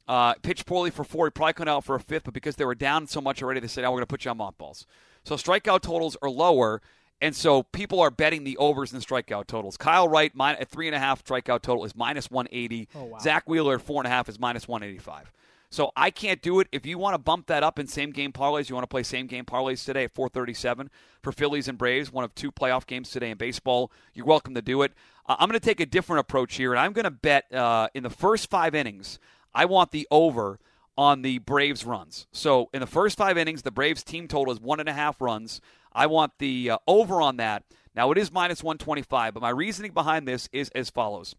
uh, 0.07 0.33
pitched 0.35 0.65
poorly 0.65 0.89
for 0.91 1.03
four. 1.03 1.27
He 1.27 1.31
probably 1.31 1.53
couldn't 1.53 1.73
out 1.73 1.85
for 1.85 1.95
a 1.95 1.99
fifth, 1.99 2.25
but 2.25 2.33
because 2.33 2.57
they 2.57 2.65
were 2.65 2.75
down 2.75 3.07
so 3.07 3.21
much 3.21 3.41
already, 3.41 3.59
they 3.59 3.67
said, 3.67 3.85
oh, 3.85 3.91
we're 3.91 3.97
going 3.97 4.03
to 4.03 4.07
put 4.07 4.25
you 4.25 4.31
on 4.31 4.37
mothballs. 4.37 4.85
So 5.23 5.35
strikeout 5.35 5.81
totals 5.81 6.17
are 6.21 6.29
lower. 6.29 6.81
And 7.21 7.35
so 7.35 7.63
people 7.63 7.99
are 7.99 8.09
betting 8.09 8.43
the 8.43 8.57
overs 8.57 8.93
and 8.93 9.05
strikeout 9.05 9.45
totals. 9.45 9.77
Kyle 9.77 10.07
Wright 10.07 10.31
at 10.39 10.69
three 10.69 10.87
and 10.87 10.95
a 10.95 10.99
half 10.99 11.23
strikeout 11.23 11.61
total 11.61 11.85
is 11.85 11.95
minus 11.95 12.31
180. 12.31 12.89
Oh, 12.95 13.03
wow. 13.03 13.17
Zack 13.19 13.47
Wheeler 13.47 13.75
at 13.75 13.81
four 13.81 14.01
and 14.01 14.07
a 14.07 14.09
half 14.09 14.27
is 14.27 14.39
minus 14.39 14.67
185. 14.67 15.31
So 15.69 15.91
I 15.95 16.09
can't 16.09 16.41
do 16.41 16.59
it. 16.59 16.67
If 16.73 16.85
you 16.85 16.97
want 16.97 17.13
to 17.13 17.17
bump 17.17 17.47
that 17.47 17.63
up 17.63 17.79
in 17.79 17.87
same 17.87 18.11
game 18.11 18.33
parlays, 18.33 18.67
you 18.67 18.75
want 18.75 18.83
to 18.83 18.93
play 18.93 19.03
same 19.03 19.27
game 19.27 19.45
parlays 19.45 19.85
today 19.85 20.03
at 20.03 20.11
437 20.11 20.89
for 21.21 21.31
Phillies 21.31 21.69
and 21.69 21.77
Braves, 21.77 22.11
one 22.11 22.25
of 22.25 22.35
two 22.35 22.51
playoff 22.51 22.85
games 22.85 23.09
today 23.09 23.29
in 23.29 23.37
baseball. 23.37 23.89
You're 24.13 24.25
welcome 24.25 24.53
to 24.55 24.61
do 24.61 24.81
it. 24.81 24.91
Uh, 25.27 25.37
I'm 25.39 25.47
going 25.47 25.59
to 25.59 25.65
take 25.65 25.79
a 25.79 25.85
different 25.85 26.19
approach 26.19 26.55
here, 26.55 26.73
and 26.73 26.79
I'm 26.79 26.91
going 26.91 27.05
to 27.05 27.11
bet 27.11 27.53
uh, 27.53 27.87
in 27.93 28.03
the 28.03 28.09
first 28.09 28.49
five 28.49 28.75
innings, 28.75 29.17
I 29.53 29.63
want 29.63 29.91
the 29.91 30.07
over 30.11 30.59
on 30.97 31.21
the 31.21 31.39
Braves 31.39 31.85
runs. 31.85 32.27
So 32.33 32.69
in 32.73 32.81
the 32.81 32.87
first 32.87 33.17
five 33.17 33.37
innings, 33.37 33.61
the 33.61 33.71
Braves 33.71 34.03
team 34.03 34.27
total 34.27 34.51
is 34.51 34.59
one 34.59 34.81
and 34.81 34.89
a 34.89 34.93
half 34.93 35.21
runs. 35.21 35.61
I 35.93 36.07
want 36.07 36.33
the 36.39 36.71
uh, 36.71 36.77
over 36.87 37.21
on 37.21 37.37
that. 37.37 37.63
Now 37.95 38.11
it 38.11 38.17
is 38.17 38.31
minus 38.31 38.63
125, 38.63 39.33
but 39.33 39.41
my 39.41 39.49
reasoning 39.49 39.91
behind 39.91 40.27
this 40.27 40.47
is 40.51 40.69
as 40.69 40.89
follows. 40.89 41.35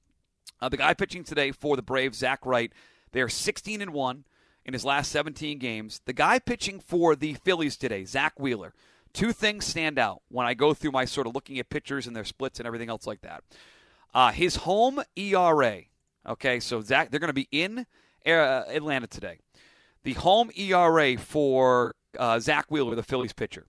Uh, 0.60 0.68
the 0.68 0.76
guy 0.76 0.94
pitching 0.94 1.24
today 1.24 1.50
for 1.50 1.76
the 1.76 1.82
Braves, 1.82 2.18
Zach 2.18 2.44
Wright, 2.44 2.72
they 3.12 3.20
are 3.20 3.28
16 3.28 3.80
and 3.80 3.92
1 3.92 4.24
in 4.64 4.72
his 4.72 4.84
last 4.84 5.10
17 5.10 5.58
games. 5.58 6.00
The 6.04 6.12
guy 6.12 6.38
pitching 6.38 6.80
for 6.80 7.16
the 7.16 7.34
Phillies 7.34 7.76
today, 7.76 8.04
Zack 8.04 8.38
Wheeler, 8.38 8.74
two 9.12 9.32
things 9.32 9.64
stand 9.64 9.98
out 9.98 10.22
when 10.28 10.46
I 10.46 10.54
go 10.54 10.74
through 10.74 10.92
my 10.92 11.04
sort 11.04 11.26
of 11.26 11.34
looking 11.34 11.58
at 11.58 11.70
pitchers 11.70 12.06
and 12.06 12.14
their 12.14 12.24
splits 12.24 12.60
and 12.60 12.66
everything 12.66 12.88
else 12.88 13.06
like 13.06 13.22
that. 13.22 13.42
Uh, 14.14 14.30
his 14.30 14.56
home 14.56 15.02
ERA, 15.16 15.80
okay, 16.26 16.60
so 16.60 16.80
Zach, 16.80 17.10
they're 17.10 17.20
going 17.20 17.28
to 17.28 17.34
be 17.34 17.48
in 17.50 17.86
uh, 18.26 18.64
Atlanta 18.68 19.06
today. 19.06 19.38
The 20.04 20.12
home 20.14 20.50
ERA 20.56 21.16
for 21.16 21.94
uh, 22.18 22.38
Zack 22.38 22.70
Wheeler, 22.70 22.94
the 22.94 23.02
Phillies 23.02 23.32
pitcher, 23.32 23.66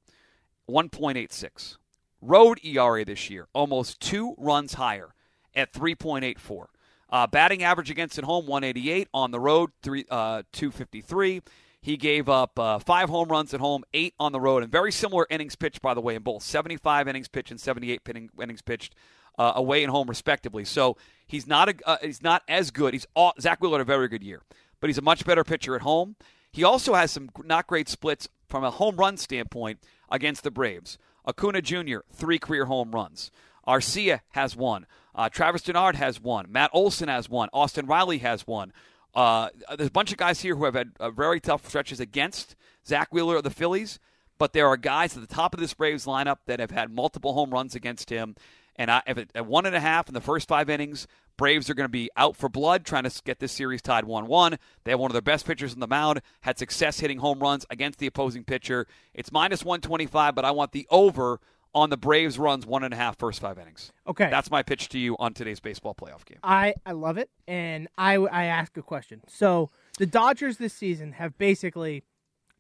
1.86. 0.69 1.78
Road 2.21 2.60
ERA 2.63 3.04
this 3.04 3.30
year, 3.30 3.47
almost 3.54 3.99
two 3.99 4.36
runs 4.38 4.76
higher 4.76 5.13
at 5.56 5.73
3.84. 5.73 6.67
Uh, 7.10 7.28
batting 7.28 7.62
average 7.62 7.91
against 7.91 8.17
at 8.17 8.23
home 8.23 8.47
188 8.47 9.08
on 9.13 9.32
the 9.32 9.39
road 9.39 9.69
three 9.84 10.06
uh, 10.10 10.41
253. 10.52 11.41
He 11.80 11.97
gave 11.97 12.30
up 12.30 12.58
uh, 12.58 12.80
five 12.80 13.10
home 13.10 13.28
runs 13.28 13.54
at 13.54 13.60
home, 13.60 13.84
eight 13.93 14.15
on 14.17 14.32
the 14.32 14.39
road, 14.39 14.63
and 14.63 14.71
very 14.71 14.91
similar 14.91 15.28
innings 15.30 15.56
pitched 15.56 15.82
by 15.82 15.93
the 15.93 16.02
way 16.02 16.15
in 16.15 16.23
both 16.23 16.41
75 16.41 17.08
innings 17.08 17.28
pitched 17.28 17.52
and 17.52 17.60
78 17.60 18.02
innings 18.41 18.62
pitched 18.62 18.95
uh, 19.38 19.52
away 19.56 19.84
and 19.84 19.91
home 19.91 20.08
respectively. 20.08 20.63
So 20.65 20.97
he's 21.28 21.45
not 21.45 21.69
a, 21.69 21.76
uh, 21.86 21.97
he's 22.02 22.23
not 22.23 22.41
as 22.47 22.71
good. 22.71 22.93
He's 22.93 23.06
all, 23.15 23.34
Zack 23.39 23.62
Wheeler 23.62 23.80
had 23.80 23.82
a 23.82 23.86
very 23.86 24.08
good 24.08 24.23
year, 24.23 24.41
but 24.80 24.89
he's 24.89 24.97
a 24.97 25.04
much 25.04 25.26
better 25.26 25.43
pitcher 25.43 25.76
at 25.76 25.82
home. 25.82 26.15
He 26.52 26.63
also 26.63 26.93
has 26.93 27.12
some 27.12 27.30
not 27.43 27.67
great 27.67 27.89
splits 27.89 28.30
from 28.47 28.63
a 28.63 28.71
home 28.71 28.95
run 28.95 29.17
standpoint 29.17 29.80
against 30.10 30.44
the 30.44 30.52
Braves. 30.52 30.98
Acuna 31.28 31.62
Jr. 31.62 32.00
three 32.12 32.39
career 32.39 32.66
home 32.66 32.92
runs. 32.92 33.32
Arcia 33.68 34.22
has 34.32 34.56
one. 34.56 34.86
Uh, 35.16 35.30
Travis 35.30 35.62
d'Arnaud 35.62 35.98
has 35.98 36.20
one. 36.20 36.52
Matt 36.52 36.72
Olson 36.74 37.08
has 37.08 37.30
one. 37.30 37.50
Austin 37.54 37.86
Riley 37.86 38.18
has 38.20 38.46
one. 38.46 38.74
Uh, 39.16 39.50
there's 39.78 39.89
a 39.89 39.92
bunch 39.92 40.12
of 40.12 40.18
guys 40.18 40.42
here 40.42 40.56
who 40.56 40.66
have 40.66 40.74
had 40.74 40.92
uh, 41.00 41.12
very 41.12 41.39
tough 41.39 41.68
stretches 41.68 42.00
against 42.00 42.56
Zack 42.86 43.13
Wheeler 43.13 43.38
of 43.38 43.44
the 43.44 43.52
Phillies, 43.52 44.00
but 44.38 44.54
there 44.54 44.68
are 44.68 44.76
guys 44.76 45.16
at 45.16 45.22
the 45.22 45.34
top 45.34 45.54
of 45.54 45.60
this 45.60 45.74
Braves 45.74 46.06
lineup 46.06 46.39
that 46.48 46.60
have 46.60 46.72
had 46.72 46.92
multiple 46.92 47.34
home 47.34 47.52
runs 47.52 47.76
against 47.76 48.10
him. 48.10 48.36
And 48.76 48.90
I, 48.90 49.02
if 49.06 49.18
it, 49.18 49.32
at 49.36 49.46
one 49.46 49.66
and 49.66 49.76
a 49.76 49.80
half 49.80 50.08
in 50.08 50.14
the 50.14 50.22
first 50.22 50.48
five 50.48 50.70
innings, 50.70 51.08
Braves 51.36 51.70
are 51.70 51.74
going 51.74 51.86
to 51.86 51.92
be 51.92 52.10
out 52.16 52.36
for 52.36 52.48
blood 52.48 52.86
trying 52.86 53.04
to 53.04 53.22
get 53.24 53.40
this 53.40 53.52
series 53.52 53.82
tied 53.82 54.06
1 54.06 54.28
1. 54.28 54.58
They 54.84 54.92
have 54.92 55.00
one 55.00 55.10
of 55.10 55.14
their 55.14 55.22
best 55.22 55.46
pitchers 55.48 55.74
on 55.74 55.80
the 55.80 55.88
mound, 55.88 56.22
had 56.42 56.60
success 56.60 57.00
hitting 57.00 57.20
home 57.20 57.40
runs 57.40 57.66
against 57.70 58.00
the 58.00 58.08
opposing 58.08 58.44
pitcher. 58.44 58.86
It's 59.14 59.32
minus 59.32 59.64
125, 59.64 60.36
but 60.36 60.46
I 60.46 60.52
want 60.52 60.74
the 60.74 60.88
over 60.92 61.40
on 61.74 61.90
the 61.90 61.98
Braves 61.98 62.38
runs 62.38 62.66
one 62.66 62.84
and 62.84 62.94
a 62.94 62.98
half 62.98 63.18
first 63.18 63.42
five 63.42 63.58
innings. 63.58 63.92
Okay, 64.08 64.30
that's 64.30 64.52
my 64.52 64.62
pitch 64.62 64.90
to 64.90 65.00
you 65.00 65.16
on 65.18 65.34
today's 65.34 65.60
baseball 65.60 65.96
playoff 65.96 66.26
game. 66.26 66.38
I 66.44 66.76
I 66.86 66.92
love 66.92 67.18
it, 67.18 67.30
and 67.48 67.88
I 67.98 68.16
I 68.16 68.46
ask 68.46 68.78
a 68.78 68.84
question. 68.84 69.22
So 69.28 69.70
the 69.98 70.06
Dodgers 70.06 70.58
this 70.58 70.74
season 70.74 71.14
have 71.14 71.38
basically 71.38 72.04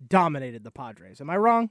dominated 0.05 0.63
the 0.63 0.71
Padres. 0.71 1.21
Am 1.21 1.29
I 1.29 1.37
wrong? 1.37 1.69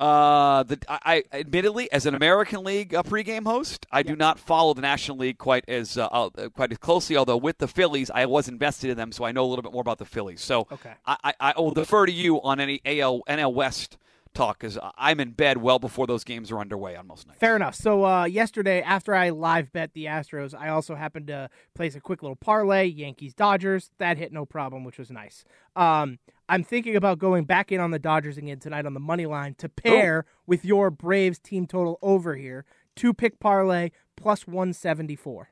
Uh, 0.00 0.62
the 0.62 0.78
I, 0.88 1.24
I 1.32 1.38
admittedly, 1.38 1.92
as 1.92 2.06
an 2.06 2.14
American 2.14 2.64
League 2.64 2.94
uh, 2.94 3.02
pregame 3.02 3.44
host, 3.44 3.84
I 3.92 4.02
do 4.02 4.16
not 4.16 4.38
follow 4.38 4.72
the 4.72 4.80
National 4.80 5.18
League 5.18 5.36
quite 5.36 5.68
as 5.68 5.98
uh, 5.98 6.06
uh, 6.06 6.48
quite 6.48 6.72
as 6.72 6.78
closely. 6.78 7.18
Although 7.18 7.36
with 7.36 7.58
the 7.58 7.68
Phillies, 7.68 8.10
I 8.10 8.24
was 8.24 8.48
invested 8.48 8.88
in 8.88 8.96
them, 8.96 9.12
so 9.12 9.24
I 9.24 9.32
know 9.32 9.44
a 9.44 9.48
little 9.48 9.62
bit 9.62 9.72
more 9.72 9.82
about 9.82 9.98
the 9.98 10.06
Phillies. 10.06 10.40
So 10.40 10.66
okay. 10.72 10.94
I, 11.04 11.16
I, 11.24 11.34
I 11.54 11.60
will 11.60 11.72
defer 11.72 12.06
to 12.06 12.12
you 12.12 12.40
on 12.40 12.60
any 12.60 12.80
AL 12.86 13.22
NL 13.28 13.52
West 13.52 13.98
talk 14.32 14.58
because 14.58 14.78
I'm 14.96 15.20
in 15.20 15.32
bed 15.32 15.58
well 15.58 15.78
before 15.78 16.06
those 16.06 16.24
games 16.24 16.50
are 16.50 16.58
underway 16.58 16.96
on 16.96 17.06
most 17.06 17.26
nights. 17.26 17.38
Fair 17.38 17.56
enough. 17.56 17.74
So 17.74 18.04
uh, 18.04 18.24
yesterday, 18.24 18.80
after 18.80 19.14
I 19.14 19.30
live 19.30 19.72
bet 19.72 19.92
the 19.92 20.06
Astros, 20.06 20.54
I 20.58 20.68
also 20.68 20.94
happened 20.94 21.26
to 21.26 21.50
place 21.74 21.94
a 21.94 22.00
quick 22.00 22.22
little 22.22 22.36
parlay: 22.36 22.86
Yankees 22.86 23.34
Dodgers. 23.34 23.90
That 23.98 24.16
hit 24.16 24.32
no 24.32 24.46
problem, 24.46 24.84
which 24.84 24.98
was 24.98 25.10
nice. 25.10 25.44
Um, 25.76 26.18
I'm 26.50 26.64
thinking 26.64 26.96
about 26.96 27.20
going 27.20 27.44
back 27.44 27.70
in 27.70 27.80
on 27.80 27.92
the 27.92 28.00
Dodgers 28.00 28.36
again 28.36 28.58
tonight 28.58 28.84
on 28.84 28.92
the 28.92 29.00
money 29.00 29.24
line 29.24 29.54
to 29.58 29.68
pair 29.68 30.24
oh. 30.26 30.30
with 30.48 30.64
your 30.64 30.90
Braves 30.90 31.38
team 31.38 31.64
total 31.64 31.96
over 32.02 32.34
here. 32.34 32.64
Two 32.96 33.14
pick 33.14 33.38
parlay 33.38 33.90
plus 34.16 34.48
174. 34.48 35.50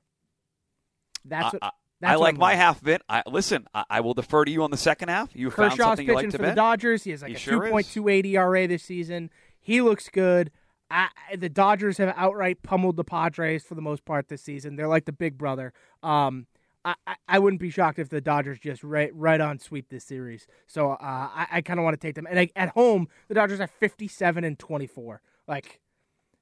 That's 1.25 1.53
what. 1.53 1.75
That's 2.01 2.13
I 2.13 2.15
like 2.15 2.37
my 2.37 2.55
half 2.55 2.81
of 2.81 2.87
it. 2.87 3.03
I, 3.09 3.25
listen, 3.27 3.67
I, 3.75 3.85
I, 3.91 4.01
will 4.03 4.15
defer 4.15 4.45
to 4.45 4.51
you 4.51 4.63
on 4.63 4.71
the 4.71 4.77
second 4.77 5.09
half. 5.09 5.35
You 5.35 5.51
Kershaw's 5.51 5.77
found 5.77 5.81
something 5.81 6.07
you 6.07 6.15
like 6.15 6.27
to 6.27 6.37
for 6.37 6.45
bet? 6.45 6.51
the 6.51 6.55
Dodgers. 6.55 7.03
He 7.03 7.11
has 7.11 7.23
like 7.23 7.31
he 7.31 7.35
a 7.35 7.39
sure 7.39 7.61
2.28 7.61 8.25
ERA 8.25 8.69
this 8.69 8.85
season. 8.85 9.31
He 9.59 9.81
looks 9.81 10.09
good. 10.09 10.53
I, 10.93 11.09
the 11.37 11.49
Dodgers 11.49 11.99
have 11.99 12.15
outright 12.17 12.63
pummeled 12.63 12.97
the 12.97 13.03
Padres 13.03 13.65
for 13.65 13.75
the 13.75 13.83
most 13.83 14.05
part 14.05 14.29
this 14.29 14.43
season. 14.43 14.77
They're 14.77 14.87
like 14.87 15.07
the 15.07 15.13
big 15.13 15.37
brother. 15.37 15.73
Um, 16.05 16.47
I, 16.85 16.95
I 17.27 17.39
wouldn't 17.39 17.61
be 17.61 17.71
shocked 17.71 17.99
if 17.99 18.09
the 18.09 18.21
Dodgers 18.21 18.59
just 18.59 18.83
right 18.83 19.15
right 19.15 19.41
on 19.41 19.59
sweep 19.59 19.89
this 19.89 20.05
series. 20.05 20.47
So 20.67 20.93
uh, 20.93 20.97
I, 21.01 21.47
I 21.53 21.61
kind 21.61 21.79
of 21.79 21.85
want 21.85 21.95
to 21.95 22.07
take 22.07 22.15
them. 22.15 22.27
And 22.29 22.39
I, 22.39 22.51
at 22.57 22.71
home, 22.71 23.09
the 23.29 23.35
Dodgers 23.35 23.61
are 23.61 23.67
57 23.67 24.45
and 24.45 24.59
24. 24.59 25.21
Like 25.47 25.81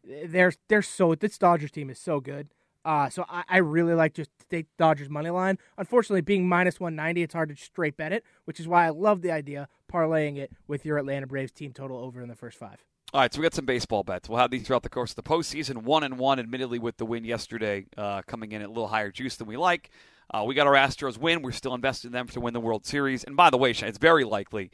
they're 0.05 0.53
they're 0.69 0.83
so 0.83 1.15
this 1.15 1.39
Dodgers 1.39 1.71
team 1.71 1.91
is 1.91 1.99
so 1.99 2.21
good. 2.21 2.49
Uh, 2.85 3.11
so 3.11 3.25
I, 3.29 3.43
I, 3.49 3.57
really 3.59 3.95
like 3.95 4.15
just 4.15 4.31
to 4.39 4.47
take 4.47 4.67
Dodgers 4.79 5.11
money 5.11 5.31
line. 5.31 5.59
Unfortunately, 5.77 6.21
being 6.21 6.49
minus 6.49 6.79
190, 6.79 7.21
it's 7.21 7.35
hard 7.35 7.49
to 7.49 7.57
straight 7.57 7.97
bet 7.97 8.13
it, 8.13 8.23
which 8.45 8.61
is 8.61 8.69
why 8.69 8.87
I 8.87 8.91
love 8.91 9.23
the 9.23 9.33
idea 9.33 9.67
parlaying 9.93 10.37
it 10.37 10.53
with 10.69 10.85
your 10.85 10.97
Atlanta 10.97 11.27
Braves 11.27 11.51
team 11.51 11.73
total 11.73 11.99
over 11.99 12.23
in 12.23 12.29
the 12.29 12.37
first 12.37 12.57
five. 12.57 12.85
All 13.13 13.21
right, 13.21 13.35
so 13.35 13.41
we 13.41 13.45
got 13.45 13.55
some 13.55 13.67
baseball 13.67 14.05
bets. 14.05 14.29
We'll 14.29 14.39
have 14.39 14.53
these 14.53 14.65
throughout 14.65 14.85
the 14.85 14.89
course 14.89 15.11
of 15.11 15.17
the 15.17 15.25
postseason. 15.25 15.83
One 15.83 16.05
and 16.05 16.17
one, 16.17 16.39
admittedly, 16.39 16.79
with 16.79 16.97
the 16.97 17.07
win 17.07 17.25
yesterday, 17.25 17.87
uh, 17.97 18.23
coming 18.23 18.53
in 18.53 18.63
at 18.63 18.67
a 18.67 18.71
little 18.71 18.87
higher 18.87 19.11
juice 19.11 19.35
than 19.35 19.49
we 19.49 19.57
like. 19.57 19.91
Uh, 20.33 20.45
we 20.45 20.55
got 20.55 20.67
our 20.67 20.75
Astros 20.75 21.19
win. 21.19 21.43
We're 21.43 21.53
still 21.53 21.75
invested 21.75 22.09
in 22.09 22.13
them 22.13 22.29
to 22.29 22.41
win 22.41 22.55
the 22.55 22.61
World 22.61 22.85
Series. 22.85 23.25
And 23.25 23.37
by 23.37 23.51
the 23.51 23.59
way, 23.59 23.71
it's 23.71 23.99
very 23.99 24.25
likely 24.25 24.71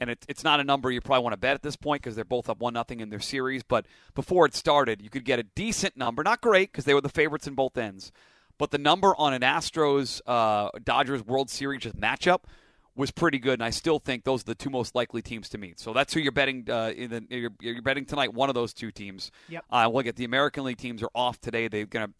and 0.00 0.10
it, 0.10 0.24
it's 0.28 0.42
not 0.42 0.58
a 0.58 0.64
number 0.64 0.90
you 0.90 1.00
probably 1.00 1.22
want 1.22 1.34
to 1.34 1.36
bet 1.36 1.54
at 1.54 1.62
this 1.62 1.76
point 1.76 2.02
because 2.02 2.16
they're 2.16 2.24
both 2.24 2.48
up 2.48 2.58
one 2.58 2.72
nothing 2.72 3.00
in 3.00 3.10
their 3.10 3.20
series. 3.20 3.62
But 3.62 3.86
before 4.14 4.46
it 4.46 4.54
started, 4.54 5.02
you 5.02 5.10
could 5.10 5.24
get 5.24 5.38
a 5.38 5.42
decent 5.42 5.96
number, 5.96 6.22
not 6.22 6.40
great 6.40 6.72
because 6.72 6.86
they 6.86 6.94
were 6.94 7.02
the 7.02 7.10
favorites 7.10 7.46
in 7.46 7.54
both 7.54 7.76
ends, 7.76 8.10
but 8.58 8.70
the 8.70 8.78
number 8.78 9.14
on 9.16 9.34
an 9.34 9.42
Astros 9.42 10.20
uh, 10.26 10.70
Dodgers 10.82 11.24
World 11.24 11.50
Series 11.50 11.82
matchup 11.82 12.40
was 12.96 13.10
pretty 13.10 13.38
good, 13.38 13.54
and 13.54 13.64
I 13.64 13.70
still 13.70 13.98
think 13.98 14.24
those 14.24 14.42
are 14.42 14.46
the 14.46 14.54
two 14.54 14.70
most 14.70 14.94
likely 14.94 15.22
teams 15.22 15.48
to 15.50 15.58
meet. 15.58 15.78
So 15.78 15.92
that's 15.92 16.12
who 16.12 16.20
you're 16.20 16.32
betting. 16.32 16.68
Uh, 16.68 16.92
in 16.94 17.10
the, 17.10 17.24
you're, 17.30 17.52
you're, 17.60 17.82
betting 17.82 18.04
tonight. 18.04 18.34
One 18.34 18.48
of 18.48 18.54
those 18.54 18.74
two 18.74 18.90
teams. 18.90 19.30
Yep. 19.48 19.64
Uh, 19.70 19.88
we'll 19.92 20.02
get 20.02 20.16
the 20.16 20.24
American 20.24 20.64
League 20.64 20.78
teams 20.78 21.02
are 21.02 21.10
off 21.14 21.40
today. 21.40 21.68
They're 21.68 21.86
gonna 21.86 22.10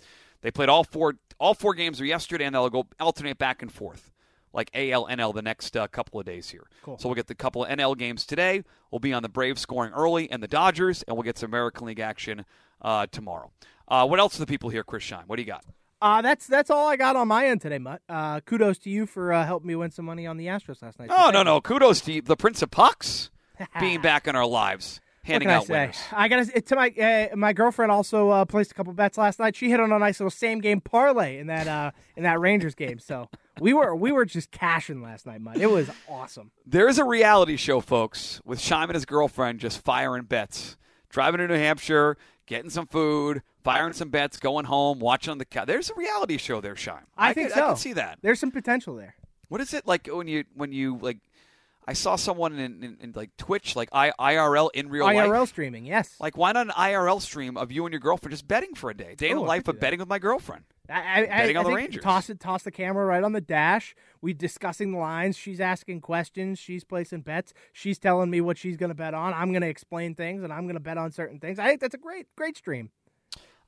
they 0.42 0.50
played 0.50 0.68
all 0.68 0.84
four 0.84 1.14
all 1.38 1.54
four 1.54 1.74
games 1.74 2.00
are 2.00 2.04
yesterday, 2.04 2.44
and 2.44 2.54
they'll 2.54 2.68
go 2.70 2.86
alternate 2.98 3.38
back 3.38 3.62
and 3.62 3.72
forth. 3.72 4.10
like 4.52 4.68
AL, 4.74 5.06
NL 5.06 5.32
the 5.32 5.42
next 5.42 5.76
uh, 5.76 5.86
couple 5.86 6.18
of 6.18 6.26
days 6.26 6.50
here. 6.50 6.66
Cool. 6.82 6.98
So 6.98 7.08
we'll 7.08 7.14
get 7.14 7.28
the 7.28 7.34
couple 7.36 7.64
of 7.64 7.70
NL 7.70 7.96
games 7.96 8.26
today. 8.26 8.62
We'll 8.90 8.98
be 8.98 9.12
on 9.12 9.22
the 9.22 9.28
Braves 9.28 9.60
scoring 9.60 9.92
early 9.92 10.30
and 10.30 10.42
the 10.42 10.48
Dodgers, 10.48 11.02
and 11.04 11.16
we'll 11.16 11.22
get 11.22 11.38
some 11.38 11.50
American 11.50 11.86
League 11.86 12.00
action 12.00 12.44
uh, 12.82 13.06
tomorrow. 13.12 13.52
Uh, 13.86 14.06
what 14.06 14.18
else 14.18 14.36
are 14.36 14.40
the 14.40 14.46
people 14.46 14.68
here, 14.70 14.82
Chris 14.82 15.02
Shine? 15.04 15.24
What 15.28 15.36
do 15.36 15.42
you 15.42 15.46
got? 15.46 15.64
Uh, 16.02 16.22
that's 16.22 16.46
that's 16.46 16.70
all 16.70 16.88
I 16.88 16.96
got 16.96 17.14
on 17.14 17.28
my 17.28 17.46
end 17.46 17.60
today, 17.60 17.78
Mutt. 17.78 18.00
Uh, 18.08 18.40
kudos 18.40 18.78
to 18.78 18.90
you 18.90 19.06
for 19.06 19.32
uh, 19.32 19.44
helping 19.44 19.68
me 19.68 19.76
win 19.76 19.90
some 19.90 20.06
money 20.06 20.26
on 20.26 20.36
the 20.36 20.46
Astros 20.46 20.82
last 20.82 20.98
night. 20.98 21.10
Oh, 21.12 21.30
no, 21.30 21.42
no. 21.42 21.60
Kudos 21.60 22.00
to 22.02 22.12
you, 22.12 22.22
the 22.22 22.36
Prince 22.36 22.62
of 22.62 22.70
Pucks 22.70 23.30
being 23.80 24.00
back 24.00 24.26
in 24.26 24.34
our 24.34 24.46
lives, 24.46 25.00
handing 25.22 25.48
can 25.48 25.54
I 25.54 25.58
out 25.58 25.66
say? 25.66 25.72
winners. 25.72 25.98
I 26.12 26.28
got 26.28 26.46
to 26.66 26.76
my 26.76 26.88
uh, 26.88 27.36
my 27.36 27.52
girlfriend 27.52 27.92
also 27.92 28.30
uh, 28.30 28.44
placed 28.44 28.72
a 28.72 28.74
couple 28.74 28.92
bets 28.92 29.18
last 29.18 29.38
night. 29.38 29.56
She 29.56 29.70
hit 29.70 29.80
on 29.80 29.92
a 29.92 29.98
nice 29.98 30.20
little 30.20 30.30
same 30.30 30.60
game 30.60 30.80
parlay 30.80 31.38
in 31.38 31.46
that 31.48 31.66
uh, 31.66 31.90
in 32.16 32.22
that 32.24 32.40
Rangers 32.40 32.74
game. 32.74 32.98
So 32.98 33.28
we 33.60 33.72
were 33.72 33.94
we 33.94 34.12
were 34.12 34.24
just 34.24 34.50
cashing 34.50 35.02
last 35.02 35.26
night, 35.26 35.40
Mutt. 35.40 35.58
It 35.58 35.70
was 35.70 35.90
awesome. 36.08 36.50
There 36.66 36.88
is 36.88 36.98
a 36.98 37.04
reality 37.04 37.56
show, 37.56 37.80
folks, 37.80 38.40
with 38.44 38.60
Shime 38.60 38.84
and 38.88 38.94
his 38.94 39.04
girlfriend 39.04 39.60
just 39.60 39.82
firing 39.84 40.24
bets, 40.24 40.76
driving 41.08 41.38
to 41.38 41.48
New 41.48 41.54
Hampshire, 41.54 42.16
getting 42.46 42.70
some 42.70 42.86
food, 42.86 43.42
firing 43.62 43.92
some 43.92 44.08
bets, 44.08 44.38
going 44.38 44.64
home, 44.64 44.98
watching 44.98 45.30
on 45.30 45.38
the 45.38 45.44
couch. 45.44 45.66
There's 45.66 45.90
a 45.90 45.94
reality 45.94 46.38
show 46.38 46.60
there, 46.60 46.74
Shime. 46.74 47.04
I, 47.16 47.32
think 47.32 47.48
could, 47.48 47.56
so. 47.56 47.64
I 47.64 47.66
can 47.68 47.76
see 47.76 47.92
that. 47.94 48.18
There's 48.22 48.40
some 48.40 48.50
potential 48.50 48.96
there. 48.96 49.14
What 49.48 49.60
is 49.60 49.74
it 49.74 49.86
like 49.86 50.06
when 50.06 50.28
you 50.28 50.44
when 50.54 50.72
you 50.72 50.96
like? 51.00 51.18
I 51.86 51.94
saw 51.94 52.16
someone 52.16 52.58
in, 52.58 52.84
in, 52.84 52.96
in 53.00 53.12
like 53.16 53.36
Twitch, 53.36 53.74
like 53.74 53.88
I, 53.92 54.12
IRL 54.18 54.70
in 54.74 54.90
real 54.90 55.06
IRL 55.06 55.40
life. 55.40 55.48
streaming, 55.48 55.84
yes. 55.86 56.14
Like, 56.20 56.36
why 56.36 56.52
not 56.52 56.66
an 56.66 56.72
IRL 56.72 57.20
stream 57.20 57.56
of 57.56 57.72
you 57.72 57.84
and 57.86 57.92
your 57.92 58.00
girlfriend 58.00 58.32
just 58.32 58.46
betting 58.46 58.74
for 58.74 58.90
a 58.90 58.94
day? 58.96 59.14
Day 59.16 59.30
in 59.30 59.38
Oh, 59.38 59.40
the 59.40 59.46
life 59.46 59.66
of 59.66 59.80
betting 59.80 59.98
with 59.98 60.08
my 60.08 60.18
girlfriend. 60.18 60.64
I, 60.88 61.22
I, 61.22 61.26
Betting 61.26 61.56
I 61.56 61.60
on 61.60 61.64
the 61.64 61.68
think 61.70 61.76
Rangers. 61.78 62.02
Toss 62.02 62.30
it, 62.30 62.40
toss 62.40 62.64
the 62.64 62.70
camera 62.72 63.06
right 63.06 63.22
on 63.22 63.32
the 63.32 63.40
dash. 63.40 63.94
We 64.20 64.32
discussing 64.34 64.90
the 64.92 64.98
lines. 64.98 65.36
She's 65.36 65.60
asking 65.60 66.00
questions. 66.00 66.58
She's 66.58 66.82
placing 66.82 67.20
bets. 67.20 67.54
She's 67.72 67.98
telling 67.98 68.28
me 68.28 68.40
what 68.40 68.58
she's 68.58 68.76
going 68.76 68.88
to 68.90 68.94
bet 68.96 69.14
on. 69.14 69.32
I'm 69.32 69.52
going 69.52 69.62
to 69.62 69.68
explain 69.68 70.16
things, 70.16 70.42
and 70.42 70.52
I'm 70.52 70.64
going 70.64 70.74
to 70.74 70.80
bet 70.80 70.98
on 70.98 71.12
certain 71.12 71.38
things. 71.38 71.60
I 71.60 71.68
think 71.68 71.80
that's 71.80 71.94
a 71.94 71.98
great, 71.98 72.26
great 72.36 72.56
stream. 72.56 72.90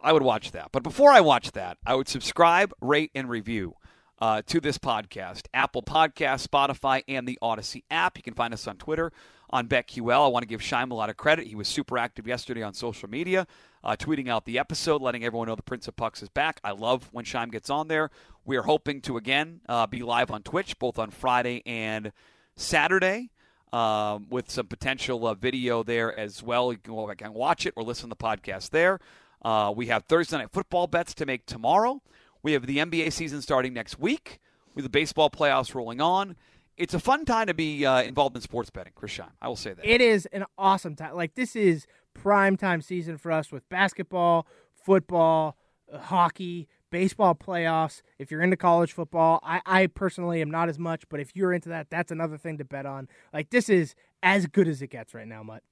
I 0.01 0.13
would 0.13 0.23
watch 0.25 0.51
that. 0.51 0.71
But 0.73 0.83
before 0.83 1.11
I 1.11 1.21
watch 1.21 1.53
that, 1.53 1.79
I 1.87 1.95
would 1.95 2.09
subscribe, 2.09 2.73
rate, 2.81 3.13
and 3.15 3.29
review 3.29 3.77
uh, 4.23 4.41
to 4.47 4.61
this 4.61 4.79
podcast. 4.79 5.49
Apple 5.53 5.83
Podcast, 5.83 6.47
Spotify, 6.47 7.03
and 7.09 7.27
the 7.27 7.37
Audacy 7.43 7.83
app. 7.91 8.17
You 8.17 8.23
can 8.23 8.35
find 8.35 8.55
us 8.55 8.69
on 8.69 8.77
Twitter 8.77 9.11
on 9.51 9.67
BetQL. 9.67 10.25
I 10.25 10.29
want 10.29 10.45
to 10.45 10.47
give 10.47 10.63
Shime 10.63 10.93
a 10.93 10.95
lot 10.95 11.11
of 11.11 11.17
credit. 11.17 11.49
He 11.49 11.57
was 11.57 11.67
super 11.67 11.99
active 11.99 12.29
yesterday 12.29 12.63
on 12.63 12.73
social 12.73 13.11
media, 13.11 13.49
uh, 13.83 13.97
tweeting 13.99 14.29
out 14.29 14.45
the 14.45 14.61
episode, 14.61 15.03
letting 15.03 15.25
everyone 15.25 15.49
know 15.49 15.57
the 15.57 15.63
Prince 15.65 15.89
of 15.89 15.97
Pucks 15.97 16.23
is 16.23 16.29
back. 16.29 16.61
I 16.63 16.71
love 16.71 17.09
when 17.11 17.25
Shime 17.25 17.51
gets 17.51 17.69
on 17.69 17.89
there. 17.89 18.13
We 18.45 18.57
are 18.57 18.63
hoping 18.63 19.01
to, 19.03 19.17
again, 19.17 19.61
uh, 19.69 19.89
be 19.89 20.05
live 20.05 20.31
on 20.31 20.45
Twitch, 20.45 20.79
both 20.79 21.01
on 21.01 21.11
Friday 21.11 21.61
and 21.67 22.13
Saturday. 22.55 23.31
Um, 23.73 24.27
with 24.29 24.51
some 24.51 24.67
potential 24.67 25.27
uh, 25.27 25.33
video 25.33 25.83
there 25.83 26.15
as 26.17 26.43
well. 26.43 26.73
You 26.73 26.79
can 26.79 26.95
go 26.95 27.07
back 27.09 27.23
and 27.23 27.33
watch 27.33 27.65
it 27.65 27.73
or 27.75 27.83
listen 27.83 28.11
to 28.11 28.17
the 28.17 28.23
podcast 28.23 28.69
there. 28.69 29.01
Uh, 29.41 29.73
we 29.75 29.87
have 29.87 30.05
Thursday 30.05 30.37
night 30.37 30.51
football 30.53 30.87
bets 30.87 31.15
to 31.15 31.25
make 31.25 31.47
tomorrow. 31.47 32.03
We 32.43 32.53
have 32.53 32.67
the 32.67 32.79
NBA 32.79 33.13
season 33.13 33.41
starting 33.43 33.73
next 33.73 33.99
week 33.99 34.41
with 34.75 34.85
the 34.85 34.91
baseball 34.91 35.31
playoffs 35.31 35.75
rolling 35.75 36.01
on. 36.01 36.37
It's 36.77 36.95
a 36.95 36.99
fun 36.99 37.25
time 37.25 37.47
to 37.47 37.55
be 37.55 37.85
uh, 37.85 38.03
involved 38.03 38.35
in 38.35 38.43
sports 38.43 38.71
betting, 38.71 38.93
Chris 38.95 39.13
Shine. 39.13 39.31
I 39.41 39.49
will 39.49 39.57
say 39.57 39.75
that. 39.75 39.85
It 39.85 40.01
is 40.01 40.27
an 40.27 40.45
awesome 40.59 40.97
time. 40.97 41.15
Like 41.15 41.35
this 41.35 41.55
is 41.55 41.87
prime 42.15 42.57
time 42.57 42.81
season 42.81 43.19
for 43.19 43.31
us 43.31 43.53
with 43.53 43.69
basketball, 43.69 44.47
football, 44.73 45.57
uh, 45.93 45.99
hockey, 45.99 46.69
baseball 46.91 47.35
playoffs. 47.35 48.03
If 48.19 48.31
you're 48.31 48.43
into 48.43 48.57
college 48.57 48.93
football, 48.93 49.39
I, 49.43 49.61
I 49.67 49.87
personally 49.87 50.41
am 50.41 50.51
not 50.51 50.69
as 50.69 50.79
much, 50.79 51.05
but 51.09 51.21
if 51.21 51.37
you're 51.37 51.53
into 51.53 51.69
that, 51.69 51.91
that's 51.91 52.11
another 52.11 52.39
thing 52.39 52.59
to 52.59 52.65
bet 52.65 52.87
on. 52.87 53.09
Like 53.33 53.51
this 53.51 53.69
is 53.69 53.95
as 54.23 54.47
good 54.47 54.67
as 54.67 54.83
it 54.83 54.89
gets 54.89 55.15
right 55.15 55.29
now, 55.29 55.43
Mutt. 55.43 55.63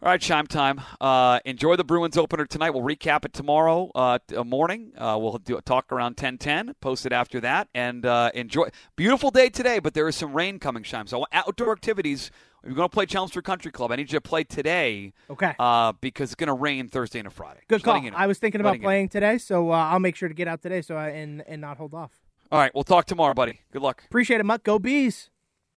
All 0.00 0.10
right, 0.10 0.20
chime 0.20 0.46
time. 0.46 0.80
Uh, 1.00 1.40
enjoy 1.44 1.74
the 1.74 1.82
Bruins 1.82 2.16
opener 2.16 2.46
tonight. 2.46 2.70
We'll 2.70 2.84
recap 2.84 3.24
it 3.24 3.32
tomorrow 3.32 3.90
uh, 3.96 4.20
uh, 4.36 4.44
morning. 4.44 4.92
Uh, 4.96 5.18
we'll 5.20 5.38
do 5.38 5.56
a 5.56 5.62
talk 5.62 5.90
around 5.90 6.16
10:10. 6.16 6.74
Post 6.80 7.04
it 7.04 7.12
after 7.12 7.40
that, 7.40 7.68
and 7.74 8.06
uh, 8.06 8.30
enjoy. 8.32 8.68
Beautiful 8.94 9.32
day 9.32 9.48
today, 9.48 9.80
but 9.80 9.94
there 9.94 10.06
is 10.06 10.14
some 10.14 10.34
rain 10.34 10.60
coming, 10.60 10.84
Chime. 10.84 11.08
So 11.08 11.26
outdoor 11.32 11.72
activities. 11.72 12.30
If 12.62 12.68
you're 12.68 12.76
going 12.76 12.88
to 12.88 12.94
play 12.94 13.06
Chelmsford 13.06 13.42
Country 13.44 13.72
Club, 13.72 13.90
I 13.90 13.96
need 13.96 14.12
you 14.12 14.18
to 14.18 14.20
play 14.20 14.44
today. 14.44 15.12
Okay. 15.30 15.54
Uh, 15.58 15.92
because 16.00 16.30
it's 16.30 16.34
going 16.36 16.48
to 16.48 16.54
rain 16.54 16.88
Thursday 16.88 17.18
and 17.20 17.32
Friday. 17.32 17.60
Good 17.68 17.76
Just 17.76 17.84
call. 17.84 17.98
you 18.02 18.10
know. 18.10 18.16
I 18.16 18.26
was 18.26 18.38
thinking 18.38 18.60
about 18.60 18.70
Letting 18.70 18.82
you 18.82 18.84
know. 18.84 18.88
playing 18.88 19.08
today, 19.08 19.38
so 19.38 19.72
uh, 19.72 19.76
I'll 19.76 20.00
make 20.00 20.14
sure 20.14 20.28
to 20.28 20.34
get 20.34 20.46
out 20.46 20.62
today, 20.62 20.80
so 20.82 20.94
I, 20.96 21.08
and 21.08 21.42
and 21.48 21.60
not 21.60 21.76
hold 21.76 21.92
off. 21.94 22.12
All 22.52 22.60
right, 22.60 22.72
we'll 22.72 22.84
talk 22.84 23.06
tomorrow, 23.06 23.34
buddy. 23.34 23.60
Good 23.72 23.82
luck. 23.82 24.04
Appreciate 24.06 24.38
it, 24.40 24.44
Mutt. 24.44 24.62
Go 24.62 24.78
bees. 24.78 25.28